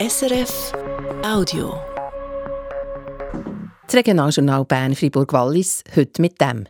SRF 0.00 0.72
Audio. 1.22 1.74
Das 3.86 3.94
Regionaljournal 3.94 4.64
Bern-Fribourg-Wallis, 4.64 5.84
heute 5.94 6.22
mit 6.22 6.40
dem. 6.40 6.64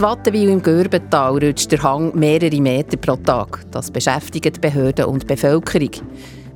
Wattenwil 0.00 0.48
im 0.48 0.62
Görbental 0.62 1.32
rutscht 1.32 1.70
der 1.70 1.82
Hang 1.82 2.18
mehrere 2.18 2.62
Meter 2.62 2.96
pro 2.96 3.16
Tag. 3.16 3.66
Das 3.72 3.90
beschäftigt 3.90 4.62
Behörden 4.62 5.04
und 5.04 5.26
Bevölkerung. 5.26 5.90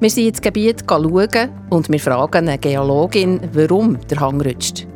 Wir 0.00 0.08
sind 0.08 0.28
ins 0.28 0.40
Gebiet 0.40 0.84
schauen 0.88 1.50
und 1.68 1.90
wir 1.90 2.00
fragen 2.00 2.48
eine 2.48 2.56
Geologin, 2.56 3.38
warum 3.52 3.98
der 4.08 4.20
Hang 4.20 4.40
rutscht. 4.40 4.86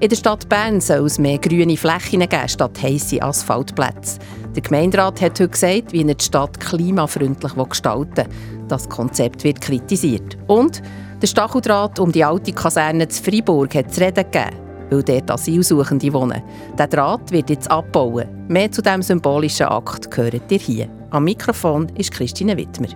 In 0.00 0.08
der 0.08 0.16
Stadt 0.16 0.48
Bern 0.48 0.80
soll 0.80 1.06
es 1.06 1.20
mehr 1.20 1.38
grüne 1.38 1.76
Flächen 1.76 2.20
geben 2.20 2.48
statt 2.48 2.82
heisse 2.82 3.22
Asphaltplätze. 3.22 4.18
Der 4.56 4.62
Gemeinderat 4.62 5.20
hat 5.20 5.38
heute 5.38 5.48
gesagt, 5.48 5.92
wie 5.92 6.04
er 6.04 6.14
die 6.14 6.24
Stadt 6.24 6.58
klimafreundlich 6.58 7.52
gestalten 7.52 8.26
will. 8.26 8.57
Das 8.68 8.88
Konzept 8.88 9.44
wird 9.44 9.60
kritisiert. 9.60 10.36
Und 10.46 10.82
der 11.20 11.26
Stacheldraht 11.26 11.98
um 11.98 12.12
die 12.12 12.24
alte 12.24 12.52
Kaserne 12.52 13.08
zu 13.08 13.22
Freiburg 13.22 13.74
hat 13.74 13.92
zu 13.92 14.00
reden 14.00 14.24
gegeben, 14.30 14.56
weil 14.90 15.02
dort 15.02 15.30
Asylsuchende 15.30 16.12
wohnen. 16.12 16.42
Der 16.78 16.86
Draht 16.86 17.30
wird 17.30 17.50
jetzt 17.50 17.70
abbauen. 17.70 18.28
Mehr 18.48 18.70
zu 18.70 18.82
diesem 18.82 19.02
symbolischen 19.02 19.66
Akt 19.66 20.10
gehört 20.10 20.50
ihr 20.52 20.58
hier. 20.58 20.88
Am 21.10 21.24
Mikrofon 21.24 21.88
ist 21.96 22.12
Christine 22.12 22.56
Wittmer. 22.56 22.88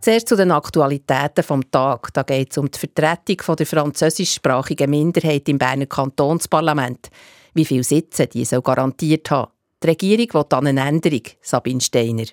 Zuerst 0.00 0.28
zu 0.28 0.36
den 0.36 0.52
Aktualitäten 0.52 1.42
vom 1.42 1.68
Tag. 1.68 2.12
Da 2.12 2.22
geht 2.22 2.52
es 2.52 2.58
um 2.58 2.70
die 2.70 2.78
Vertretung 2.78 3.56
der 3.56 3.66
französischsprachigen 3.66 4.88
Minderheit 4.88 5.48
im 5.48 5.58
Berner 5.58 5.86
Kantonsparlament. 5.86 7.08
Wie 7.54 7.64
viele 7.64 7.82
Sitze 7.82 8.28
die 8.28 8.44
soll 8.44 8.62
garantiert 8.62 9.30
haben. 9.32 9.50
Die 9.82 9.88
Regierung 9.88 10.32
will 10.32 10.56
an 10.56 10.66
eine 10.68 10.88
Änderung, 10.88 11.22
Sabine 11.42 11.80
Steiner. 11.80 12.26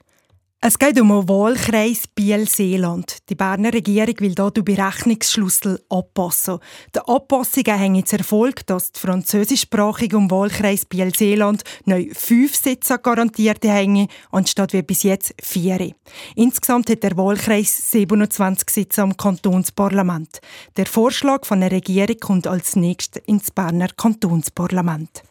Es 0.65 0.79
geht 0.79 0.97
um 0.97 1.09
den 1.09 1.27
Wahlkreis 1.27 2.07
Biel-Seeland. 2.07 3.17
Die 3.27 3.35
Berner 3.35 3.73
Regierung 3.73 4.17
will 4.19 4.33
hier 4.33 4.49
den 4.49 4.63
Berechnungsschlüssel 4.63 5.83
anpassen. 5.89 6.59
Die 6.95 7.01
Anpassungen 7.05 7.77
haben 7.77 8.05
zur 8.05 8.19
Erfolg, 8.19 8.65
dass 8.67 8.93
die 8.93 9.01
französischsprachige 9.01 10.15
im 10.15 10.31
Wahlkreis 10.31 10.85
Biel-Seeland 10.85 11.63
neu 11.83 12.07
fünf 12.13 12.55
Sitze 12.55 12.97
garantiert 12.97 13.65
haben, 13.65 14.07
anstatt 14.31 14.71
wie 14.71 14.83
bis 14.83 15.03
jetzt 15.03 15.35
vier. 15.41 15.91
Insgesamt 16.37 16.89
hat 16.89 17.03
der 17.03 17.17
Wahlkreis 17.17 17.91
27 17.91 18.69
Sitze 18.69 19.01
am 19.01 19.17
Kantonsparlament. 19.17 20.39
Der 20.77 20.85
Vorschlag 20.85 21.45
von 21.45 21.59
der 21.59 21.73
Regierung 21.73 22.19
kommt 22.21 22.47
als 22.47 22.77
nächstes 22.77 23.21
ins 23.25 23.51
Berner 23.51 23.89
Kantonsparlament. 23.89 25.23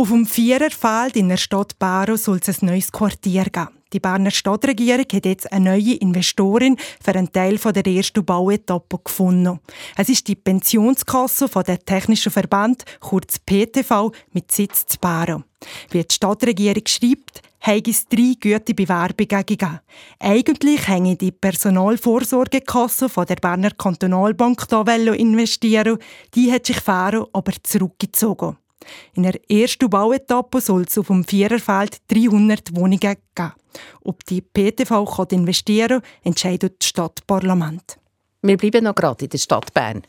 Auf 0.00 0.08
dem 0.08 0.24
Viererfeld 0.24 1.14
in 1.16 1.28
der 1.28 1.36
Stadt 1.36 1.78
Baro 1.78 2.16
soll 2.16 2.40
es 2.42 2.62
ein 2.62 2.68
neues 2.68 2.90
Quartier 2.90 3.44
geben. 3.44 3.68
Die 3.92 4.00
Berner 4.00 4.30
Stadtregierung 4.30 5.04
hat 5.12 5.26
jetzt 5.26 5.52
eine 5.52 5.72
neue 5.72 5.92
Investorin 5.96 6.78
für 7.04 7.14
einen 7.14 7.30
Teil 7.30 7.58
der 7.58 7.86
ersten 7.86 8.24
Bauetappe 8.24 8.98
gefunden. 9.04 9.60
Es 9.98 10.08
ist 10.08 10.26
die 10.26 10.36
Pensionskasse 10.36 11.48
von 11.48 11.64
der 11.64 11.80
Technischen 11.80 12.32
Verband, 12.32 12.86
kurz 13.00 13.38
PTV, 13.40 14.10
mit 14.32 14.50
Sitz 14.50 14.86
zu 14.86 14.96
Baro. 14.98 15.42
Wie 15.90 16.02
die 16.02 16.14
Stadtregierung 16.14 16.86
schreibt, 16.86 17.42
hat 17.60 17.86
es 17.86 18.06
drei 18.06 18.32
gute 18.42 18.72
Bewerbungen 18.72 19.44
gegeben. 19.44 19.80
Eigentlich 20.18 20.88
hänge 20.88 21.16
die 21.16 21.30
Personalvorsorgekasse 21.30 23.10
der 23.28 23.36
Berner 23.36 23.72
Kantonalbank 23.72 24.66
da 24.66 24.80
investieren. 24.80 25.98
Die 26.34 26.50
hat 26.50 26.64
sich 26.64 26.80
Faro 26.80 27.28
aber 27.34 27.52
zurückgezogen. 27.62 28.56
In 29.14 29.24
der 29.24 29.38
ersten 29.50 29.90
Bauetappe 29.90 30.60
soll 30.60 30.82
es 30.82 30.98
auf 30.98 31.08
dem 31.08 31.24
Viererfeld 31.24 31.98
300 32.08 32.74
Wohnungen 32.74 32.98
geben. 32.98 33.52
Ob 34.02 34.24
die 34.24 34.40
PTV 34.40 35.04
kann 35.04 35.26
investieren 35.30 36.00
kann, 36.00 36.10
entscheidet 36.24 36.76
das 36.80 36.88
Stadtparlament. 36.88 37.98
Wir 38.42 38.56
bleiben 38.56 38.84
noch 38.84 38.94
gerade 38.94 39.24
in 39.24 39.30
der 39.30 39.38
Stadt 39.38 39.72
Bern. 39.74 40.02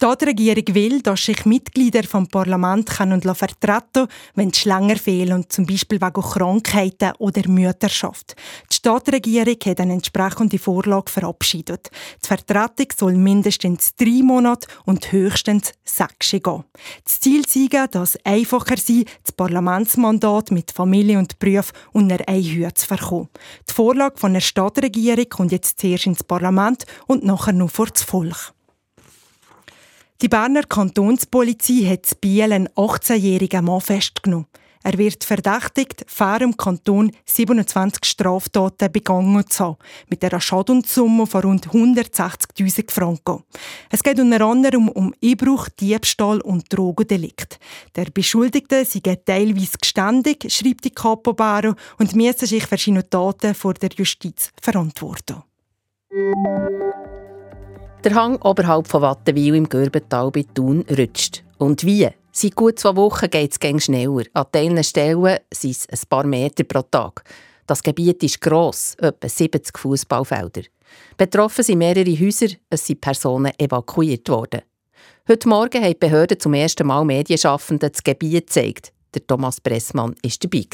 Die 0.00 0.04
Stadtregierung 0.04 0.76
will, 0.76 1.02
dass 1.02 1.24
sich 1.24 1.44
Mitglieder 1.44 2.04
vom 2.04 2.28
Parlament 2.28 2.88
können 2.88 3.20
vertreten 3.20 3.82
können, 3.92 4.08
wenn 4.36 4.52
die 4.52 4.68
länger 4.68 4.94
fehlen, 4.94 5.46
zum 5.48 5.66
Beispiel 5.66 6.00
wegen 6.00 6.22
Krankheiten 6.22 7.14
oder 7.18 7.48
Mütterschaft. 7.48 8.36
Die 8.70 8.76
Stadtregierung 8.76 9.56
hat 9.66 9.80
eine 9.80 9.94
entsprechende 9.94 10.60
Vorlage 10.60 11.10
verabschiedet. 11.10 11.90
Die 12.22 12.28
Vertretung 12.28 12.86
soll 12.96 13.16
mindestens 13.16 13.96
drei 13.96 14.22
Monate 14.22 14.68
und 14.84 15.10
höchstens 15.10 15.72
sechs 15.84 16.30
gehen. 16.30 16.62
Das 17.02 17.18
Ziel 17.18 17.42
sei, 17.48 17.66
dass 17.90 18.16
einfacher 18.22 18.76
sei, 18.76 19.04
das 19.24 19.32
Parlamentsmandat 19.32 20.52
mit 20.52 20.70
Familie 20.70 21.18
und 21.18 21.40
Beruf 21.40 21.72
unter 21.90 22.18
eine 22.28 22.40
Höhe 22.40 22.72
zu 22.72 22.86
verkommen. 22.86 23.30
Die 23.68 23.74
Vorlage 23.74 24.16
von 24.16 24.32
der 24.32 24.42
Stadtregierung 24.42 25.28
kommt 25.28 25.50
jetzt 25.50 25.80
zuerst 25.80 26.06
ins 26.06 26.22
Parlament 26.22 26.84
und 27.08 27.24
nachher 27.24 27.52
nur 27.52 27.68
vor 27.68 27.88
das 27.88 28.04
Volk. 28.04 28.54
Die 30.20 30.28
Berner 30.28 30.64
Kantonspolizei 30.64 31.88
hat 31.88 32.10
in 32.10 32.18
Biel 32.20 32.52
einen 32.52 32.68
18-jährigen 32.70 33.64
Mann 33.64 33.80
festgenommen. 33.80 34.48
Er 34.82 34.98
wird 34.98 35.22
verdächtigt, 35.22 36.04
fair 36.08 36.40
im 36.40 36.56
Kanton 36.56 37.12
27 37.24 38.04
Straftaten 38.04 38.90
begangen 38.90 39.48
zu 39.48 39.64
haben, 39.64 39.76
mit 40.08 40.24
einer 40.24 40.40
Schadenssumme 40.40 41.24
von 41.24 41.42
rund 41.42 41.68
160.000 41.68 42.90
Franken. 42.90 43.44
Es 43.90 44.02
geht 44.02 44.18
unter 44.18 44.40
anderem 44.44 44.88
um 44.88 45.14
Einbruch, 45.22 45.68
Diebstahl 45.68 46.40
und 46.40 46.64
Drogendelikt. 46.72 47.60
Der 47.94 48.06
Beschuldigte 48.06 48.84
sei 48.84 49.00
teilweise 49.24 49.78
geständig, 49.80 50.52
schreibt 50.52 50.84
die 50.84 50.90
Capo 50.90 51.32
Baro, 51.32 51.74
und 51.98 52.16
müsse 52.16 52.48
sich 52.48 52.66
seine 52.66 53.08
Taten 53.08 53.54
vor 53.54 53.74
der 53.74 53.90
Justiz 53.96 54.50
verantworten. 54.60 55.44
Der 58.04 58.14
Hang 58.14 58.36
oberhalb 58.42 58.86
von 58.86 59.02
Wattenwil 59.02 59.56
im 59.56 59.68
Görbental 59.68 60.30
bei 60.30 60.44
Thun 60.54 60.84
rutscht. 60.88 61.42
Und 61.58 61.84
wie? 61.84 62.08
Seit 62.30 62.54
gut 62.54 62.78
zwei 62.78 62.94
Wochen 62.94 63.28
geht 63.28 63.58
es 63.60 63.84
schneller. 63.84 64.22
An 64.34 64.46
teilen 64.52 64.84
Stellen 64.84 65.38
sind 65.52 65.72
es 65.72 65.88
ein 65.88 66.08
paar 66.08 66.24
Meter 66.24 66.62
pro 66.62 66.82
Tag. 66.82 67.24
Das 67.66 67.82
Gebiet 67.82 68.22
ist 68.22 68.40
gross, 68.40 68.94
etwa 69.00 69.28
70 69.28 69.76
Fußballfelder. 69.76 70.62
Betroffen 71.16 71.64
sind 71.64 71.78
mehrere 71.78 72.18
Häuser, 72.18 72.54
es 72.70 72.86
sind 72.86 73.00
Personen 73.00 73.52
evakuiert 73.58 74.28
worden. 74.28 74.62
Heute 75.28 75.48
Morgen 75.48 75.82
haben 75.82 75.92
die 75.92 75.98
Behörden 75.98 76.38
zum 76.38 76.54
ersten 76.54 76.86
Mal 76.86 77.04
Medienschaffenden 77.04 77.90
das 77.90 78.04
Gebiet 78.04 78.46
gezeigt. 78.46 78.92
Der 79.12 79.26
Thomas 79.26 79.60
Pressmann 79.60 80.14
war 80.22 80.32
dabei. 80.40 80.66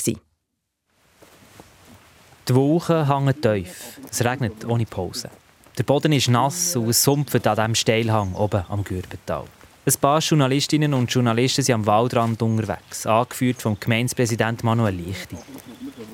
Die 2.47 2.55
Wolken 2.55 3.09
hängen 3.09 3.41
tief. 3.41 3.99
Es 4.11 4.23
regnet 4.23 4.67
ohne 4.67 4.85
Pause. 4.85 5.31
Der 5.77 5.83
Boden 5.83 6.13
ist 6.13 6.29
nass 6.29 6.77
und 6.77 6.89
es 6.89 7.03
sumpft 7.03 7.45
an 7.49 7.57
diesem 7.57 7.75
Steilhang 7.75 8.35
oben 8.35 8.63
am 8.69 8.85
Gürbental. 8.85 9.45
Ein 9.85 9.95
paar 10.01 10.21
Journalistinnen 10.21 10.95
und 10.95 11.13
Journalisten 11.13 11.63
sind 11.63 11.75
am 11.75 11.87
Waldrand 11.87 12.41
unterwegs, 12.43 13.07
angeführt 13.07 13.61
vom 13.61 13.77
Gemeindepräsident 13.81 14.63
Manuel 14.63 14.95
Lichti. 14.95 15.37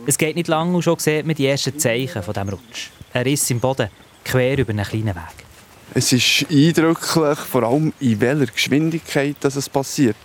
Es 0.07 0.17
geht 0.17 0.37
nicht 0.37 0.49
lange 0.49 0.75
und 0.75 0.83
schon 0.83 0.99
sieht 0.99 1.27
man 1.27 1.37
die 1.37 1.47
ersten 1.47 1.79
Zeichen 1.79 2.23
von 2.23 2.33
diesem 2.33 2.49
Rutsch. 2.49 2.89
Ein 3.13 3.25
Riss 3.25 3.51
im 3.51 3.61
Boden, 3.61 3.91
quer 4.25 4.57
über 4.57 4.71
einen 4.71 4.87
kleinen 4.87 5.15
Weg. 5.15 5.45
Es 5.93 6.11
ist 6.11 6.47
eindrücklich, 6.51 7.39
vor 7.39 7.63
allem 7.63 7.93
in 8.01 8.19
welcher 8.19 8.47
Geschwindigkeit 8.47 9.37
dass 9.41 9.57
es 9.57 9.69
passiert. 9.69 10.17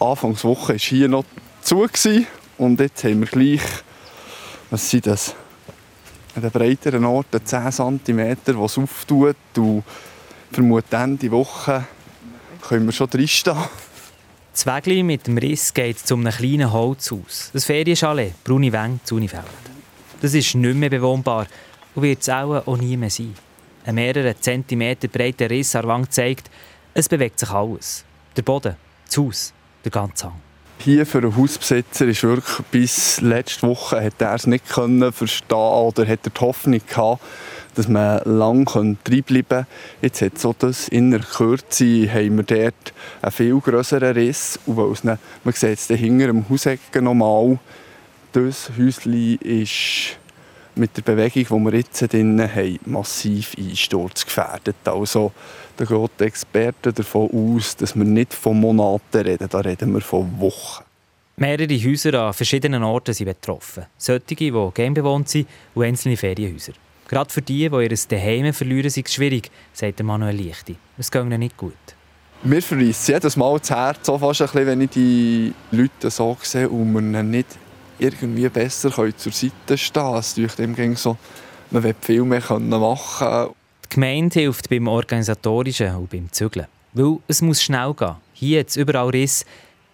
Anfangswoche 0.00 0.72
war 0.72 0.78
hier 0.78 1.08
noch 1.08 1.24
zu 1.62 1.86
und 2.58 2.80
jetzt 2.80 3.04
haben 3.04 3.20
wir 3.20 3.28
gleich, 3.28 3.62
was 4.70 4.90
sind 4.90 5.06
das, 5.06 5.36
an 6.34 6.42
den 6.42 6.50
breiteren 6.50 7.04
Orten 7.04 7.44
10 7.44 7.72
cm, 7.72 8.36
die 8.46 8.50
es 8.50 8.78
auftut. 8.78 9.36
Vermutlich 10.50 11.00
Ende 11.00 11.30
Woche 11.30 11.84
können 12.62 12.86
wir 12.86 12.92
schon 12.92 13.10
drinstehen. 13.10 13.56
Das 14.52 14.66
Wägli 14.66 15.02
mit 15.02 15.26
dem 15.26 15.38
Riss 15.38 15.74
geht 15.74 15.98
zu 15.98 16.14
einem 16.14 16.32
kleinen 16.32 16.72
Holzhaus. 16.72 17.50
Das 17.52 17.64
Ferienchalet, 17.64 18.42
Bruni 18.44 18.72
Weng, 18.72 19.00
Zunifeld. 19.04 19.44
Das 20.20 20.32
ist 20.32 20.54
nicht 20.54 20.76
mehr 20.76 20.90
bewohnbar 20.90 21.46
und 21.94 22.02
wird 22.02 22.22
es 22.22 22.28
auch, 22.28 22.66
auch 22.66 22.76
nie 22.76 22.96
mehr 22.96 23.10
sein. 23.10 23.34
Ein 23.84 23.96
mehrere 23.96 24.38
Zentimeter 24.38 25.08
breiter 25.08 25.50
Riss 25.50 25.74
an 25.74 25.82
der 25.82 25.90
Wand 25.90 26.12
zeigt, 26.12 26.50
es 26.94 27.08
bewegt 27.08 27.40
sich 27.40 27.50
alles. 27.50 28.04
Der 28.36 28.42
Boden, 28.42 28.76
das 29.06 29.18
Haus, 29.18 29.52
der 29.84 29.90
ganze 29.90 30.26
Hang 30.26 30.43
hier 30.78 31.06
für 31.06 31.18
einen 31.18 31.36
Hausbesitzer 31.36 32.06
ist 32.06 32.22
wirklich 32.22 32.66
bis 32.70 33.20
letzte 33.20 33.66
Woche 33.66 34.04
hat 34.04 34.20
er 34.20 34.34
es 34.34 34.46
nicht 34.46 34.68
können 34.68 35.12
verstehen 35.12 35.56
oder 35.56 36.06
hat 36.06 36.20
er 36.24 36.30
die 36.30 36.40
Hoffnung 36.40 36.80
gehabt, 36.86 37.22
dass 37.74 37.88
man 37.88 38.20
lange 38.24 38.96
drinbleiben 39.04 39.48
kann. 39.48 39.66
Jetzt 40.02 40.22
hat 40.22 40.38
so 40.38 40.54
das 40.58 40.88
in 40.88 41.10
der 41.10 41.20
Kürze 41.20 42.12
haben 42.12 42.36
wir 42.36 42.44
dort 42.44 42.92
einen 43.22 43.32
viel 43.32 43.58
größeren 43.58 44.12
Riss 44.12 44.58
und 44.66 44.76
weil 44.76 44.92
es, 44.92 45.04
man 45.04 45.18
sieht 45.54 45.78
es 45.78 45.86
hinter 45.86 46.26
dem 46.26 46.48
Hausecken 46.48 47.04
nochmal, 47.04 47.58
das 48.32 48.70
Häuschen 48.76 49.38
ist 49.38 50.18
mit 50.76 50.96
der 50.96 51.02
Bewegung, 51.02 51.64
die 51.64 51.72
wir 51.72 51.78
jetzt 51.78 52.12
drin 52.12 52.40
haben, 52.40 52.78
massiv 52.86 53.54
einsturzgefährdet. 53.58 54.76
Also 54.84 55.32
da 55.76 55.84
geht 55.84 56.10
die 56.20 56.24
Experten 56.24 56.94
davon 56.94 57.30
aus, 57.32 57.76
dass 57.76 57.94
wir 57.94 58.04
nicht 58.04 58.34
von 58.34 58.60
Monaten 58.60 59.18
reden, 59.18 59.48
da 59.48 59.58
reden 59.58 59.92
wir 59.94 60.00
von 60.00 60.40
Wochen. 60.40 60.84
Mehrere 61.36 61.74
Häuser 61.74 62.14
an 62.14 62.32
verschiedenen 62.32 62.84
Orten 62.84 63.12
sind 63.12 63.26
betroffen. 63.26 63.86
Solche, 63.98 64.36
die 64.36 64.50
gerne 64.50 64.94
bewohnt 64.94 65.28
sind 65.28 65.48
und 65.74 65.84
einzelne 65.84 66.16
Ferienhäuser. 66.16 66.74
Gerade 67.08 67.30
für 67.32 67.42
die, 67.42 67.68
die 67.68 67.82
ihr 67.82 67.98
Daheim 68.08 68.52
verlieren, 68.52 68.86
ist 68.86 68.96
es 68.96 69.12
schwierig, 69.12 69.50
sagt 69.72 70.02
Manuel 70.02 70.36
Lichti. 70.36 70.76
Es 70.96 71.10
geht 71.10 71.24
ihnen 71.24 71.40
nicht 71.40 71.56
gut. 71.56 71.74
Mir 72.44 72.62
verreisst 72.62 73.08
jedes 73.08 73.36
Mal 73.36 73.58
das 73.58 73.70
Herz, 73.70 74.06
so 74.06 74.18
fast 74.18 74.42
ein 74.42 74.46
bisschen, 74.46 74.66
wenn 74.66 74.80
ich 74.82 74.90
die 74.90 75.52
Leute 75.70 76.10
so 76.10 76.36
sehe 76.42 76.68
und 76.68 76.92
wir 76.92 77.22
nicht 77.22 77.48
irgendwie 77.98 78.48
besser 78.48 78.90
zur 79.16 79.32
Seite 79.32 79.78
stehen 79.78 80.22
können. 80.22 80.46
Es 80.46 80.56
dem 80.56 80.96
so, 80.96 81.16
man 81.70 81.82
will 81.82 81.94
viel 82.00 82.22
mehr 82.24 82.40
machen 82.40 82.70
können. 83.18 83.48
Die 83.84 83.94
Gemeinde 83.94 84.40
hilft 84.40 84.68
beim 84.68 84.88
Organisatorischen 84.88 85.94
und 85.94 86.10
beim 86.10 86.30
Zügeln. 86.32 86.66
Weil 86.92 87.18
es 87.28 87.42
muss 87.42 87.62
schnell 87.62 87.94
gehen. 87.94 88.16
Hier 88.32 88.58
jetzt 88.58 88.76
überall 88.76 89.08
Riss. 89.08 89.44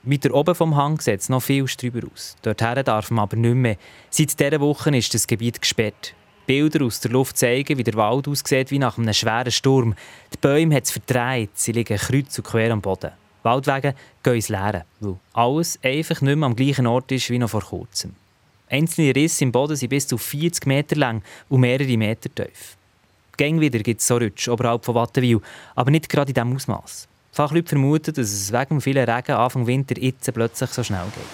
Weiter 0.03 0.33
oben 0.33 0.55
vom 0.55 0.77
Hang 0.77 1.01
sieht 1.01 1.21
es 1.21 1.29
noch 1.29 1.43
viel 1.43 1.67
drüber 1.67 2.09
aus. 2.13 2.37
Dorthin 2.43 2.85
darf 2.85 3.11
man 3.11 3.25
aber 3.25 3.37
nicht 3.37 3.55
mehr. 3.55 3.77
Seit 4.09 4.39
dieser 4.39 4.61
Woche 4.61 4.97
ist 4.97 5.13
das 5.13 5.27
Gebiet 5.27 5.61
gesperrt. 5.61 6.15
Bilder 6.47 6.85
aus 6.85 7.01
der 7.01 7.11
Luft 7.11 7.37
zeigen, 7.37 7.79
wie 7.79 7.85
der 7.85 7.95
Wald 7.95 8.27
aussieht 8.27 8.71
wie 8.71 8.79
nach 8.79 8.99
einem 8.99 9.13
schweren 9.13 9.53
Sturm. 9.53 9.95
Die 10.33 10.39
Bäume 10.39 10.75
hat 10.75 10.85
es 10.85 10.91
verdreht, 10.91 11.51
sie 11.55 11.73
liegen 11.73 11.97
kreuz 11.97 12.39
und 12.39 12.45
quer 12.45 12.73
am 12.73 12.81
Boden. 12.81 13.13
Waldwege 13.43 13.95
gehen 14.23 14.35
ins 14.35 14.49
Leere, 14.49 14.85
weil 15.01 15.17
alles 15.33 15.79
einfach 15.83 16.21
nicht 16.21 16.37
mehr 16.37 16.47
am 16.47 16.57
gleichen 16.57 16.87
Ort 16.87 17.11
ist 17.13 17.31
wie 17.31 17.39
noch 17.39 17.51
vor 17.51 17.63
kurzem. 17.63 18.15
Einzelne 18.69 19.15
Risse 19.15 19.45
im 19.45 19.53
Boden 19.53 19.77
sind 19.77 19.89
bis 19.89 20.07
zu 20.07 20.17
40 20.17 20.67
Meter 20.67 20.97
lang 20.97 21.23
und 21.49 21.61
mehrere 21.61 21.97
Meter 21.97 22.33
tief. 22.33 22.77
Gäng 23.37 23.61
wieder 23.61 23.79
gibt 23.81 24.01
es 24.01 24.07
so 24.07 24.17
Rutsch 24.17 24.49
oberhalb 24.49 24.85
von 24.85 24.95
Wattenwil, 24.95 25.41
aber 25.75 25.91
nicht 25.91 26.09
gerade 26.09 26.31
in 26.31 26.35
diesem 26.35 26.55
Ausmaß. 26.55 27.09
Fachleute 27.33 27.71
vermuten, 27.71 28.15
dass 28.15 28.31
es 28.31 28.53
wegen 28.53 28.69
dem 28.69 28.81
vielen 28.81 29.09
Regen 29.09 29.33
Anfang 29.33 29.67
Winter 29.67 30.01
jetzt 30.01 30.33
plötzlich 30.33 30.71
so 30.71 30.85
schnell 30.85 31.07
geht. 31.15 31.25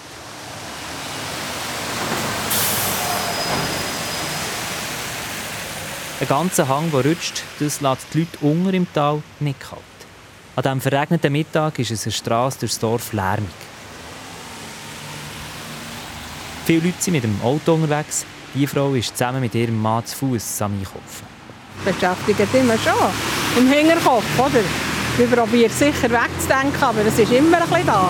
Ein 6.19 6.27
ganzer 6.27 6.67
Hang, 6.67 6.89
der 6.91 7.05
rutscht, 7.05 7.43
das 7.59 7.81
lässt 7.81 8.07
die 8.13 8.19
Leute 8.21 8.37
unter 8.41 8.73
im 8.73 8.91
Tal 8.91 9.21
nicht 9.39 9.59
kalt. 9.59 9.96
An 10.57 10.63
diesem 10.63 10.81
verregneten 10.81 11.31
Mittag 11.31 11.77
ist 11.77 11.91
es 11.91 12.05
eine 12.05 12.11
Straße 12.13 12.57
durchs 12.61 12.79
Dorf 12.79 13.13
lärmig. 13.13 13.47
Viele 16.65 16.87
Leute 16.87 16.95
sind 16.97 17.13
mit 17.13 17.23
dem 17.23 17.39
Auto 17.43 17.75
unterwegs. 17.75 18.25
Die 18.55 18.65
Frau 18.65 18.95
ist 18.95 19.15
zusammen 19.15 19.41
mit 19.41 19.53
ihrem 19.53 19.79
Mann 19.79 20.03
zu 20.03 20.15
Fuß 20.17 20.63
am 20.63 20.73
Einkaufen. 20.73 21.27
Beschäftigt 21.85 22.55
immer 22.55 22.73
schon. 22.79 22.93
Im 23.55 23.71
Hinterkopf, 23.71 24.25
oder? 24.39 24.63
Wir 25.17 25.27
probieren 25.27 25.71
sicher 25.71 26.09
wegzudenken, 26.09 26.81
aber 26.81 27.05
es 27.05 27.19
ist 27.19 27.31
immer 27.31 27.61
ein 27.61 27.69
bisschen 27.69 27.85
da. 27.85 28.09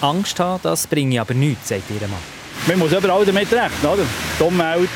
Angst 0.00 0.40
haben, 0.40 0.60
das 0.64 0.88
bringe 0.88 1.20
aber 1.20 1.34
nichts, 1.34 1.68
sagt 1.68 1.88
ihr 1.90 2.08
Mann. 2.08 2.18
Man 2.66 2.78
muss 2.80 2.90
überall 2.90 3.24
damit 3.24 3.52
rechnen, 3.52 3.70
oder? 3.88 4.02
Die 4.40 4.42
Umwelt 4.42 4.90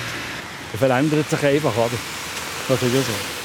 verändert 0.76 1.30
sich 1.30 1.44
einfach, 1.44 1.76
oder? 1.76 1.90
Das 2.66 2.82
ist 2.82 2.92
ja 2.92 3.00
so. 3.02 3.37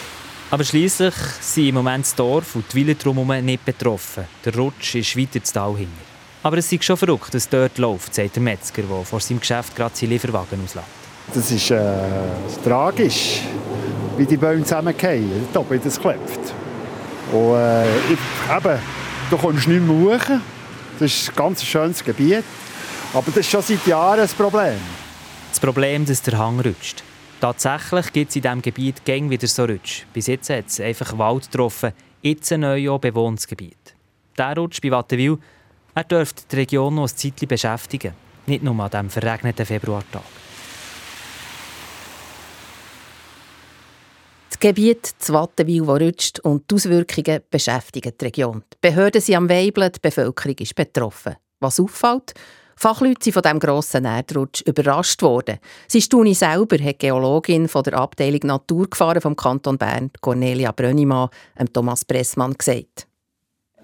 Aber 0.54 0.64
schließlich 0.64 1.16
sind 1.42 1.70
im 1.70 1.74
Moment 1.74 2.06
das 2.06 2.14
Dorf 2.14 2.56
und 2.56 2.72
die 2.72 2.76
Wille 2.76 2.94
drumherum 2.94 3.44
nicht 3.44 3.66
betroffen. 3.66 4.26
Der 4.46 4.56
Rutsch 4.56 4.94
ist 4.94 5.18
weiter 5.18 5.38
ins 5.38 5.52
Tal 5.52 5.76
hinter. 5.76 5.92
Aber 6.44 6.60
es 6.60 6.72
ist 6.72 6.84
schon 6.84 6.96
verrückt, 6.96 7.30
dass 7.30 7.46
es 7.46 7.50
dort 7.50 7.80
läuft, 7.80 8.14
sagt 8.14 8.36
der 8.36 8.44
Metzger, 8.44 8.84
der 8.84 9.04
vor 9.04 9.20
seinem 9.20 9.40
Geschäft 9.40 9.76
gerade 9.76 9.96
seinen 9.96 10.12
Lieferwagen 10.12 10.64
auslässt. 10.64 10.88
Das 11.34 11.50
ist 11.50 11.72
äh, 11.72 11.80
tragisch, 12.64 13.40
wie 14.16 14.28
die 14.28 14.38
Bäume 14.38 14.62
zusammenfallen, 14.62 15.48
da 15.52 15.66
wie 15.68 15.80
das 15.80 16.00
klopft. 16.00 16.54
Und 17.32 17.56
äh, 17.56 17.86
eben, 18.56 18.80
du 19.32 19.38
kommst 19.38 19.68
nicht 19.68 19.82
mehr 19.82 20.20
hoch. 20.20 20.40
Das 21.00 21.12
ist 21.12 21.30
ein 21.30 21.36
ganz 21.36 21.64
schönes 21.64 22.04
Gebiet. 22.04 22.44
Aber 23.12 23.26
das 23.26 23.38
ist 23.38 23.50
schon 23.50 23.64
seit 23.64 23.88
Jahren 23.88 24.20
ein 24.20 24.30
Problem. 24.30 24.78
Das 25.50 25.60
Problem, 25.60 26.06
dass 26.06 26.22
der 26.22 26.38
Hang 26.38 26.60
rutscht. 26.60 27.04
Tatsächlich 27.44 28.13
gibt 28.13 28.30
es 28.30 28.38
in 28.38 28.42
diesem 28.42 28.62
Gebiet 28.62 29.04
gäng 29.04 29.30
wieder 29.30 29.48
so 29.48 29.66
Rutsch. 29.66 30.06
Bis 30.13 30.28
jetzt 30.28 30.50
hat 30.50 30.68
es 30.68 30.80
einfach 30.80 31.18
Wald 31.18 31.51
getroffen, 31.51 31.92
jetzt 32.22 32.50
ein 32.54 32.62
neues 32.62 33.01
bewohntes 33.01 33.48
Gebiet. 33.48 33.95
Der 34.38 34.56
Rutsch 34.56 34.80
bei 34.81 34.90
Wattenwil, 34.92 35.38
er 35.94 36.04
dürfte 36.06 36.44
die 36.50 36.56
Region 36.56 36.95
noch 36.95 37.04
ein 37.04 37.10
Zeitchen 37.10 37.50
beschäftigen. 37.50 38.13
Nicht 38.45 38.63
nur 38.63 38.81
an 38.81 38.90
diesem 38.90 39.10
verregneten 39.10 39.66
Februartag. 39.66 40.24
Das 44.50 44.60
Gebiet 44.62 45.06
zu 45.06 45.34
Wattenwil, 45.34 45.86
das 45.86 46.01
rutscht 46.01 46.40
und 46.40 46.72
die 46.72 46.75
Auswirkungen 46.75 47.42
beschäftigen 47.50 48.13
die 48.22 48.24
Region. 48.24 48.63
Die 48.74 48.78
Behörden 48.80 49.19
sind 49.19 49.36
am 49.36 49.50
Weibeln, 49.50 49.92
die 49.92 50.00
Bevölkerung 50.00 50.56
ist 50.60 50.75
betroffen. 50.75 51.36
Was 51.60 51.78
auffällt? 51.78 52.36
Fachleute 52.75 53.24
sind 53.24 53.34
von 53.34 53.42
diesem 53.42 53.60
grossen 53.60 54.06
Erdrutsch 54.06 54.62
überrascht 54.62 55.22
worden. 55.22 55.60
Sie 55.88 56.02
Stuni 56.02 56.34
selber 56.34 56.78
hat 56.84 57.00
Geologin 57.00 57.68
von 57.68 57.84
der 57.84 57.94
Abteilung 57.94 58.42
Naturgefahren 58.44 59.22
vom 59.22 59.36
Kanton 59.36 59.78
Bern, 59.78 60.12
Cornelia 60.22 60.72
Brönnimann, 60.72 61.30
Thomas 61.74 62.06
Pressmann 62.06 62.54
gesagt. 62.54 63.08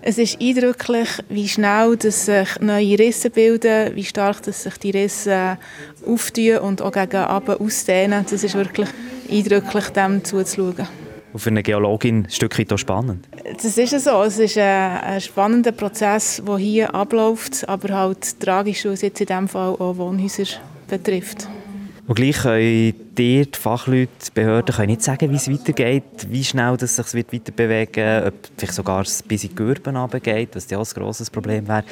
Es 0.01 0.17
ist 0.17 0.41
eindrücklich, 0.41 1.09
wie 1.27 1.49
schnell 1.49 1.97
dass 1.97 2.25
sich 2.25 2.47
neue 2.61 2.97
Risse 2.97 3.29
bilden, 3.29 3.93
wie 3.95 4.05
stark 4.05 4.41
dass 4.43 4.63
sich 4.63 4.77
die 4.77 4.91
Risse 4.91 5.57
auftun 6.05 6.59
und 6.59 6.81
auch 6.81 6.93
gegen 6.93 7.17
ausdehnen. 7.17 8.25
Das 8.29 8.43
ist 8.43 8.55
wirklich 8.55 8.87
eindrücklich, 9.29 9.89
dem 9.89 10.23
zuzuschauen. 10.23 10.87
Und 11.31 11.39
für 11.39 11.49
eine 11.49 11.61
Geologin 11.63 12.23
ein 12.23 12.29
Stück 12.29 12.57
weit 12.57 12.79
spannend. 12.79 13.27
Das 13.61 13.77
ist 13.77 14.03
so. 14.03 14.23
Es 14.23 14.39
ist 14.39 14.57
ein, 14.57 15.21
spannender 15.21 15.71
Prozess, 15.71 16.41
der 16.45 16.57
hier 16.57 16.95
abläuft, 16.95 17.67
aber 17.69 17.93
halt 17.93 18.39
tragisch, 18.39 18.85
weil 18.85 18.93
es 18.93 19.01
jetzt 19.01 19.21
in 19.21 19.27
diesem 19.27 19.47
Fall 19.47 19.73
auch 19.73 19.97
Wohnhäuser 19.97 20.59
betrifft. 20.87 21.47
Und 22.09 22.15
gleich 22.15 22.37
können 22.37 22.95
dir, 23.15 23.45
die 23.45 23.51
Fachleute, 23.55 24.09
die 24.25 24.31
Behörden, 24.33 24.73
können 24.73 24.87
nicht 24.87 25.03
sagen, 25.03 25.29
wie 25.29 25.35
es 25.35 25.47
weitergeht, 25.47 26.03
wie 26.27 26.43
schnell 26.43 26.75
es 26.81 26.95
sich 26.95 27.13
weiter 27.13 27.51
bewegen 27.51 27.95
wird, 27.95 28.27
ob 28.27 28.33
vielleicht 28.57 28.73
sogar 28.73 29.03
bis 29.03 29.43
in 29.43 29.49
die 29.49 29.55
Gürben 29.55 29.95
runtergeht, 29.95 30.55
was 30.55 30.67
ja 30.71 30.79
auch 30.79 30.87
ein 30.87 31.03
grosses 31.03 31.29
Problem 31.29 31.67
wäre. 31.67 31.83